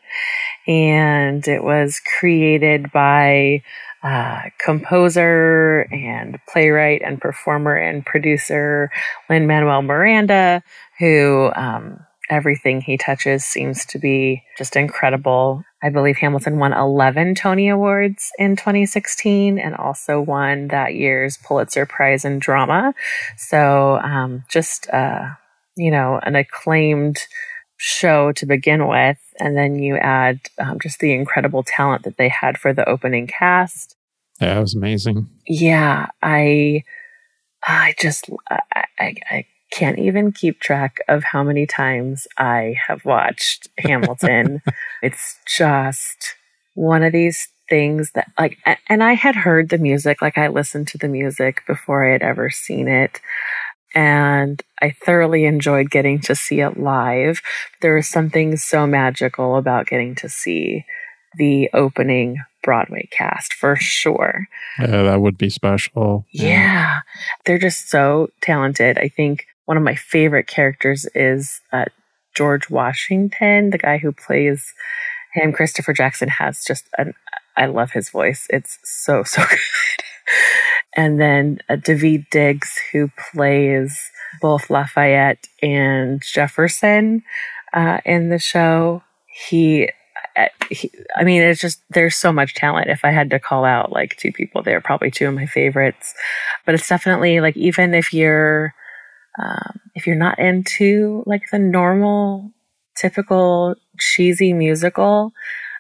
And 0.68 1.48
it 1.48 1.64
was 1.64 2.02
created 2.20 2.92
by 2.92 3.64
uh, 4.02 4.44
composer 4.60 5.88
and 5.92 6.40
playwright 6.48 7.02
and 7.04 7.20
performer 7.20 7.76
and 7.76 8.06
producer 8.06 8.90
Lin 9.30 9.46
Manuel 9.46 9.82
Miranda, 9.82 10.64
who 11.00 11.52
um, 11.56 12.00
everything 12.30 12.80
he 12.80 12.98
touches 12.98 13.44
seems 13.44 13.86
to 13.88 14.00
be 14.00 14.44
just 14.58 14.76
incredible. 14.76 15.64
I 15.82 15.90
believe 15.90 16.18
Hamilton 16.18 16.60
won 16.60 16.74
11 16.74 17.36
Tony 17.36 17.70
Awards 17.70 18.32
in 18.38 18.56
2016 18.56 19.58
and 19.58 19.76
also 19.76 20.20
won 20.20 20.68
that 20.68 20.96
year's 20.96 21.38
Pulitzer 21.38 21.86
Prize 21.86 22.26
in 22.26 22.40
Drama. 22.40 22.94
So, 23.38 23.98
um, 24.04 24.44
just, 24.50 24.90
uh, 24.90 25.30
you 25.78 25.92
know, 25.92 26.20
an 26.24 26.36
acclaimed 26.36 27.20
show 27.78 28.34
to 28.34 28.46
begin 28.46 28.88
with. 28.88 29.18
And 29.40 29.56
then 29.56 29.80
you 29.80 29.96
add 29.96 30.42
um, 30.58 30.80
just 30.82 31.00
the 31.00 31.14
incredible 31.14 31.64
talent 31.64 32.04
that 32.04 32.18
they 32.18 32.28
had 32.28 32.58
for 32.58 32.74
the 32.74 32.88
opening 32.88 33.26
cast. 33.26 33.96
Yeah, 34.42 34.58
it 34.58 34.62
was 34.62 34.76
amazing. 34.76 35.30
Yeah, 35.48 36.08
I, 36.22 36.84
I 37.66 37.96
just, 38.00 38.30
I, 38.50 38.60
I, 39.00 39.16
I 39.32 39.46
can't 39.72 40.00
even 40.00 40.32
keep 40.32 40.60
track 40.60 40.98
of 41.08 41.24
how 41.24 41.44
many 41.44 41.66
times 41.66 42.28
I 42.38 42.76
have 42.88 43.06
watched 43.06 43.68
Hamilton. 43.78 44.62
it's 45.02 45.38
just 45.46 46.36
one 46.74 47.04
of 47.04 47.14
these 47.14 47.48
things 47.70 48.12
that 48.12 48.32
like 48.40 48.58
and 48.88 49.04
I 49.04 49.14
had 49.14 49.36
heard 49.36 49.70
the 49.70 49.78
music, 49.78 50.22
like 50.22 50.38
I 50.38 50.48
listened 50.48 50.88
to 50.90 50.98
the 50.98 51.08
music 51.08 51.62
before 51.68 52.08
I 52.08 52.14
had 52.14 52.24
ever 52.24 52.50
seen 52.50 52.88
it. 52.88 53.22
And 53.96 54.62
I 54.82 54.92
thoroughly 54.92 55.46
enjoyed 55.46 55.90
getting 55.90 56.20
to 56.22 56.36
see 56.36 56.62
it 56.62 56.80
live. 56.80 57.42
There 57.82 57.96
was 57.96 58.08
something 58.08 58.56
so 58.58 58.86
magical 58.86 59.56
about 59.56 59.88
getting 59.88 60.14
to 60.16 60.30
see 60.30 60.86
the 61.38 61.70
opening 61.74 62.38
Broadway 62.64 63.08
cast 63.12 63.54
for 63.54 63.76
sure. 63.76 64.48
Yeah, 64.80 65.04
that 65.04 65.22
would 65.22 65.38
be 65.38 65.50
special. 65.50 66.26
Yeah. 66.32 66.48
yeah. 66.48 67.00
They're 67.46 67.58
just 67.58 67.90
so 67.90 68.30
talented. 68.42 68.98
I 68.98 69.10
think 69.10 69.46
one 69.70 69.78
of 69.78 69.84
my 69.84 69.94
favorite 69.94 70.48
characters 70.48 71.06
is 71.14 71.62
uh, 71.72 71.86
George 72.36 72.72
Washington, 72.72 73.70
the 73.70 73.78
guy 73.78 74.00
who 74.00 74.12
plays 74.12 74.74
him. 75.36 75.54
Christopher 75.54 75.94
Jackson 75.94 76.28
has 76.28 76.64
just 76.64 76.90
an, 76.98 77.14
I 77.56 77.68
love 77.68 77.92
his 77.92 78.10
voice. 78.10 78.48
It's 78.50 78.80
so, 78.84 79.22
so 79.28 79.44
good. 79.48 79.60
and 80.96 81.22
then 81.22 81.60
uh, 81.70 81.76
Daveed 81.76 82.32
Diggs, 82.32 82.80
who 82.92 83.12
plays 83.32 83.96
both 84.42 84.72
Lafayette 84.72 85.48
and 85.62 86.20
Jefferson 86.24 87.22
uh, 87.72 88.00
in 88.06 88.30
the 88.30 88.40
show. 88.40 89.04
He, 89.28 89.88
uh, 90.36 90.48
he, 90.72 90.90
I 91.16 91.24
mean, 91.24 91.44
it's 91.44 91.62
just, 91.62 91.84
there's 91.92 92.16
so 92.16 92.34
much 92.34 92.56
talent. 92.56 92.90
If 92.90 93.06
I 93.06 93.12
had 93.12 93.30
to 93.30 93.40
call 93.40 93.66
out 93.66 93.92
like 93.92 94.18
two 94.18 94.32
people, 94.32 94.64
they're 94.64 94.82
probably 94.82 95.12
two 95.12 95.28
of 95.28 95.36
my 95.36 95.46
favorites. 95.46 96.16
But 96.66 96.74
it's 96.74 96.90
definitely 96.90 97.40
like, 97.40 97.56
even 97.56 97.94
if 97.94 98.12
you're, 98.12 98.74
um, 99.38 99.80
if 99.96 100.08
you're 100.08 100.16
not 100.16 100.40
into 100.40 101.24
like 101.26 101.44
the 101.52 101.60
normal, 101.60 102.52
typical 102.96 103.76
cheesy 104.00 104.54
musical, 104.54 105.34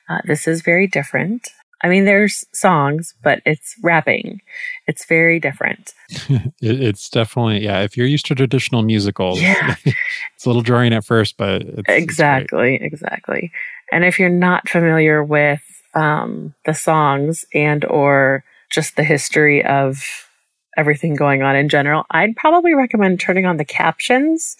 uh, 0.09 0.19
this 0.25 0.47
is 0.47 0.61
very 0.61 0.87
different. 0.87 1.49
I 1.81 1.87
mean, 1.87 2.03
there's 2.03 2.45
songs, 2.53 3.13
but 3.23 3.41
it's 3.45 3.75
rapping. 3.81 4.41
It's 4.85 5.05
very 5.05 5.39
different. 5.39 5.93
it's 6.61 7.09
definitely, 7.09 7.63
yeah. 7.63 7.81
If 7.81 7.95
you're 7.95 8.05
used 8.05 8.25
to 8.25 8.35
traditional 8.35 8.81
musicals, 8.81 9.41
yeah. 9.41 9.75
it's 9.85 10.45
a 10.45 10.49
little 10.49 10.61
jarring 10.61 10.93
at 10.93 11.05
first, 11.05 11.37
but 11.37 11.63
exactly, 11.87 12.75
it's 12.75 12.83
exactly. 12.83 13.51
And 13.93 14.03
if 14.03 14.19
you're 14.19 14.29
not 14.29 14.67
familiar 14.67 15.23
with 15.23 15.61
um, 15.93 16.53
the 16.65 16.73
songs 16.73 17.45
and 17.53 17.85
or 17.85 18.43
just 18.69 18.97
the 18.97 19.03
history 19.03 19.63
of 19.63 20.28
everything 20.77 21.15
going 21.15 21.41
on 21.41 21.55
in 21.55 21.69
general, 21.69 22.05
I'd 22.11 22.35
probably 22.35 22.73
recommend 22.73 23.19
turning 23.19 23.45
on 23.45 23.57
the 23.57 23.65
captions 23.65 24.55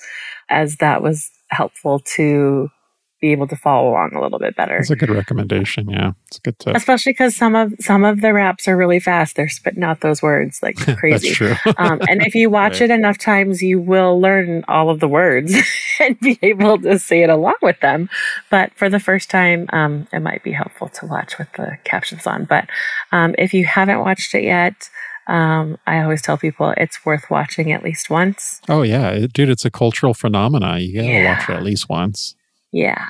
as 0.50 0.78
that 0.78 1.02
was 1.02 1.30
helpful 1.50 2.00
to 2.00 2.69
be 3.22 3.34
able 3.34 3.48
to 3.48 3.56
follow 3.56 3.89
along 3.89 4.13
a 4.15 4.22
little 4.22 4.39
bit 4.39 4.56
better. 4.56 4.78
It's 4.78 4.89
a 4.89 4.95
good 4.95 5.10
recommendation. 5.10 5.89
Yeah, 5.89 6.13
it's 6.28 6.38
a 6.38 6.41
good 6.41 6.58
tip. 6.58 6.76
Especially 6.76 7.12
because 7.12 7.36
some 7.36 7.54
of 7.54 7.74
some 7.80 8.06
of 8.06 8.22
the 8.22 8.34
raps 8.34 8.67
are 8.67 8.78
really 8.78 9.00
fast. 9.00 9.36
They're 9.36 9.50
spitting 9.50 9.84
out 9.84 10.00
those 10.02 10.22
words 10.22 10.60
like 10.63 10.78
crazy. 10.98 11.30
That's 11.30 11.38
true. 11.38 11.56
um, 11.78 12.00
and 12.08 12.22
if 12.22 12.34
you 12.34 12.50
watch 12.50 12.74
right. 12.80 12.84
it 12.84 12.91
enough 12.91 13.17
times, 13.17 13.62
you 13.62 13.80
will 13.80 14.19
learn 14.22 14.63
all 14.67 14.89
of 14.89 15.02
the 15.02 15.08
words 15.08 15.54
and 16.00 16.19
be 16.19 16.39
able 16.41 16.80
to 16.80 16.98
say 16.98 17.24
it 17.24 17.30
along 17.30 17.56
with 17.62 17.80
them. 17.82 18.10
But 18.50 18.74
for 18.76 18.89
the 18.89 19.00
first 19.00 19.30
time, 19.30 19.67
um, 19.74 20.08
it 20.13 20.19
might 20.19 20.43
be 20.43 20.54
helpful 20.54 20.88
to 20.89 21.06
watch 21.06 21.38
with 21.38 21.52
the 21.54 21.78
captions 21.84 22.26
on. 22.26 22.45
But 22.45 22.69
um, 23.12 23.36
if 23.38 23.54
you 23.54 23.65
haven't 23.65 24.00
watched 24.00 24.34
it 24.34 24.43
yet, 24.43 24.89
um, 25.30 25.78
I 25.86 26.02
always 26.02 26.24
tell 26.24 26.38
people 26.38 26.74
it's 26.76 27.06
worth 27.06 27.30
watching 27.30 27.72
at 27.72 27.84
least 27.84 28.10
once. 28.10 28.62
Oh 28.68 28.82
yeah, 28.82 29.28
dude, 29.32 29.50
it's 29.50 29.63
a 29.63 29.70
cultural 29.70 30.15
phenomena. 30.15 30.80
You 30.80 30.96
gotta 30.96 31.08
yeah. 31.08 31.38
watch 31.38 31.50
it 31.50 31.54
at 31.54 31.63
least 31.63 31.88
once. 31.88 32.36
Yeah. 32.72 33.06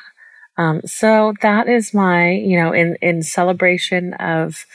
Um, 0.57 0.81
so 0.85 1.33
that 1.41 1.69
is 1.69 1.93
my, 1.93 2.31
you 2.31 2.59
know, 2.59 2.73
in 2.73 2.97
in 3.01 3.23
celebration 3.23 4.13
of 4.15 4.65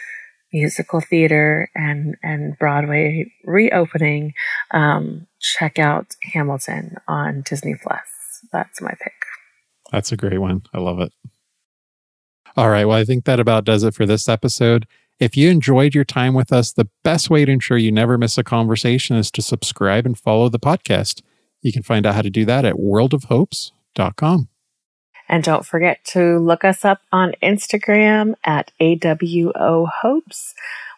musical 0.54 1.02
theater 1.02 1.68
and 1.74 2.16
and 2.22 2.58
Broadway 2.58 3.30
reopening. 3.44 4.32
Um, 4.70 5.26
check 5.38 5.78
out 5.78 6.06
Hamilton 6.22 6.96
on 7.06 7.42
Disney 7.42 7.74
Plus. 7.74 8.00
That's 8.52 8.80
my 8.80 8.92
pick. 9.02 9.12
That's 9.92 10.12
a 10.12 10.16
great 10.16 10.38
one. 10.38 10.62
I 10.72 10.78
love 10.78 10.98
it. 10.98 11.12
All 12.56 12.70
right. 12.70 12.86
Well, 12.86 12.96
I 12.96 13.04
think 13.04 13.26
that 13.26 13.38
about 13.38 13.64
does 13.66 13.82
it 13.82 13.94
for 13.94 14.06
this 14.06 14.30
episode. 14.30 14.86
If 15.20 15.36
you 15.36 15.48
enjoyed 15.48 15.94
your 15.94 16.04
time 16.04 16.34
with 16.34 16.52
us, 16.52 16.72
the 16.72 16.88
best 17.04 17.30
way 17.30 17.44
to 17.44 17.52
ensure 17.52 17.78
you 17.78 17.92
never 17.92 18.18
miss 18.18 18.36
a 18.36 18.44
conversation 18.44 19.16
is 19.16 19.30
to 19.32 19.42
subscribe 19.42 20.06
and 20.06 20.18
follow 20.18 20.48
the 20.48 20.58
podcast. 20.58 21.22
You 21.62 21.72
can 21.72 21.82
find 21.82 22.04
out 22.04 22.14
how 22.14 22.22
to 22.22 22.30
do 22.30 22.44
that 22.44 22.64
at 22.64 22.74
worldofhopes.com. 22.74 24.48
And 25.28 25.42
don't 25.42 25.64
forget 25.64 26.04
to 26.08 26.38
look 26.38 26.64
us 26.64 26.84
up 26.84 27.00
on 27.10 27.32
Instagram 27.42 28.34
at 28.44 28.72
AWO 28.80 29.88
Hopes. 30.02 30.54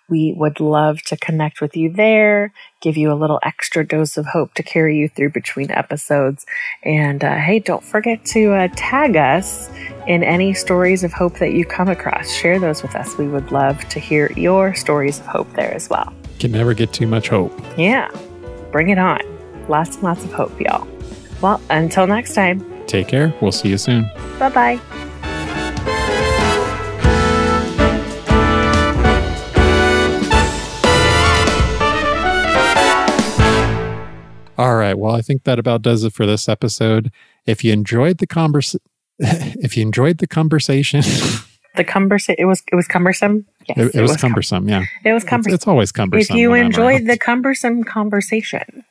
We 0.08 0.32
would 0.36 0.60
love 0.60 1.02
to 1.02 1.16
connect 1.16 1.60
with 1.60 1.76
you 1.76 1.90
there, 1.90 2.52
give 2.80 2.96
you 2.96 3.12
a 3.12 3.14
little 3.14 3.40
extra 3.42 3.86
dose 3.86 4.16
of 4.16 4.26
hope 4.26 4.54
to 4.54 4.62
carry 4.62 4.96
you 4.96 5.08
through 5.08 5.30
between 5.30 5.70
episodes. 5.70 6.46
And 6.84 7.24
uh, 7.24 7.36
hey, 7.36 7.58
don't 7.58 7.82
forget 7.82 8.24
to 8.26 8.52
uh, 8.52 8.68
tag 8.76 9.16
us 9.16 9.68
in 10.06 10.22
any 10.22 10.54
stories 10.54 11.02
of 11.02 11.12
hope 11.12 11.38
that 11.38 11.52
you 11.52 11.64
come 11.64 11.88
across. 11.88 12.32
Share 12.32 12.60
those 12.60 12.82
with 12.82 12.94
us. 12.94 13.18
We 13.18 13.26
would 13.26 13.50
love 13.50 13.86
to 13.88 14.00
hear 14.00 14.32
your 14.36 14.74
stories 14.74 15.18
of 15.18 15.26
hope 15.26 15.52
there 15.54 15.74
as 15.74 15.90
well. 15.90 16.12
Can 16.38 16.52
never 16.52 16.74
get 16.74 16.92
too 16.92 17.06
much 17.06 17.28
hope. 17.28 17.52
Yeah, 17.76 18.10
bring 18.70 18.90
it 18.90 18.98
on. 18.98 19.20
Lots 19.68 19.96
and 19.96 20.04
lots 20.04 20.24
of 20.24 20.32
hope, 20.32 20.60
y'all. 20.60 20.86
Well, 21.40 21.60
until 21.70 22.06
next 22.06 22.34
time, 22.34 22.64
take 22.86 23.08
care. 23.08 23.34
We'll 23.40 23.52
see 23.52 23.68
you 23.70 23.78
soon. 23.78 24.08
Bye 24.38 24.50
bye. 24.50 24.80
Right. 34.86 34.98
Well, 34.98 35.14
I 35.14 35.22
think 35.22 35.44
that 35.44 35.58
about 35.58 35.82
does 35.82 36.04
it 36.04 36.12
for 36.12 36.26
this 36.26 36.48
episode. 36.48 37.10
If 37.46 37.64
you 37.64 37.72
enjoyed 37.72 38.18
the 38.18 38.26
convers, 38.26 38.76
if 39.18 39.76
you 39.76 39.82
enjoyed 39.82 40.18
the 40.18 40.26
conversation, 40.26 41.02
the 41.76 41.84
cumbersome, 41.84 42.36
it 42.38 42.46
was 42.46 42.62
it 42.70 42.76
was 42.76 42.86
cumbersome. 42.86 43.46
Yes, 43.68 43.78
it, 43.78 43.86
it, 43.86 43.94
it 43.96 44.02
was, 44.02 44.12
was, 44.12 44.20
cumbersome. 44.20 44.64
Com- 44.64 44.68
yeah, 44.68 44.84
it 45.04 45.12
was 45.12 45.24
cumbersome. 45.24 45.54
It's, 45.54 45.62
it's 45.62 45.68
always 45.68 45.92
cumbersome. 45.92 46.34
If 46.34 46.38
you 46.38 46.54
enjoyed 46.54 47.06
the 47.06 47.18
cumbersome 47.18 47.84
conversation, 47.84 48.84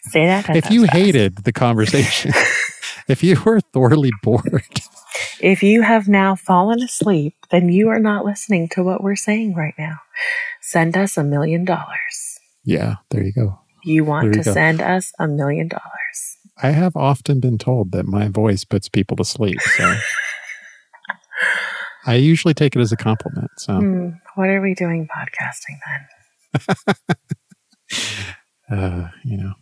say 0.00 0.26
that. 0.26 0.48
If 0.54 0.70
you 0.70 0.86
fast. 0.86 0.92
hated 0.92 1.36
the 1.44 1.52
conversation, 1.52 2.32
if 3.08 3.22
you 3.22 3.40
were 3.44 3.60
thoroughly 3.60 4.12
bored, 4.22 4.80
if 5.40 5.62
you 5.62 5.82
have 5.82 6.08
now 6.08 6.34
fallen 6.34 6.82
asleep, 6.82 7.34
then 7.50 7.68
you 7.68 7.88
are 7.88 8.00
not 8.00 8.24
listening 8.24 8.68
to 8.70 8.82
what 8.82 9.02
we're 9.02 9.16
saying 9.16 9.54
right 9.54 9.74
now. 9.78 9.98
Send 10.60 10.96
us 10.96 11.16
a 11.16 11.24
million 11.24 11.64
dollars. 11.64 12.38
Yeah, 12.64 12.96
there 13.10 13.22
you 13.22 13.32
go. 13.32 13.60
You 13.86 14.04
want 14.04 14.34
to 14.34 14.42
go. 14.42 14.52
send 14.52 14.82
us 14.82 15.12
a 15.18 15.28
million 15.28 15.68
dollars. 15.68 16.36
I 16.62 16.70
have 16.70 16.96
often 16.96 17.40
been 17.40 17.58
told 17.58 17.92
that 17.92 18.06
my 18.06 18.28
voice 18.28 18.64
puts 18.64 18.88
people 18.88 19.16
to 19.18 19.24
sleep. 19.24 19.60
So 19.60 19.94
I 22.06 22.14
usually 22.14 22.54
take 22.54 22.76
it 22.76 22.80
as 22.80 22.92
a 22.92 22.96
compliment. 22.96 23.50
So, 23.58 23.74
Hmm, 23.74 24.08
what 24.34 24.48
are 24.48 24.60
we 24.60 24.74
doing 24.74 25.08
podcasting 25.08 25.78
then? 28.68 28.70
uh, 28.78 29.10
you 29.24 29.36
know, 29.36 29.52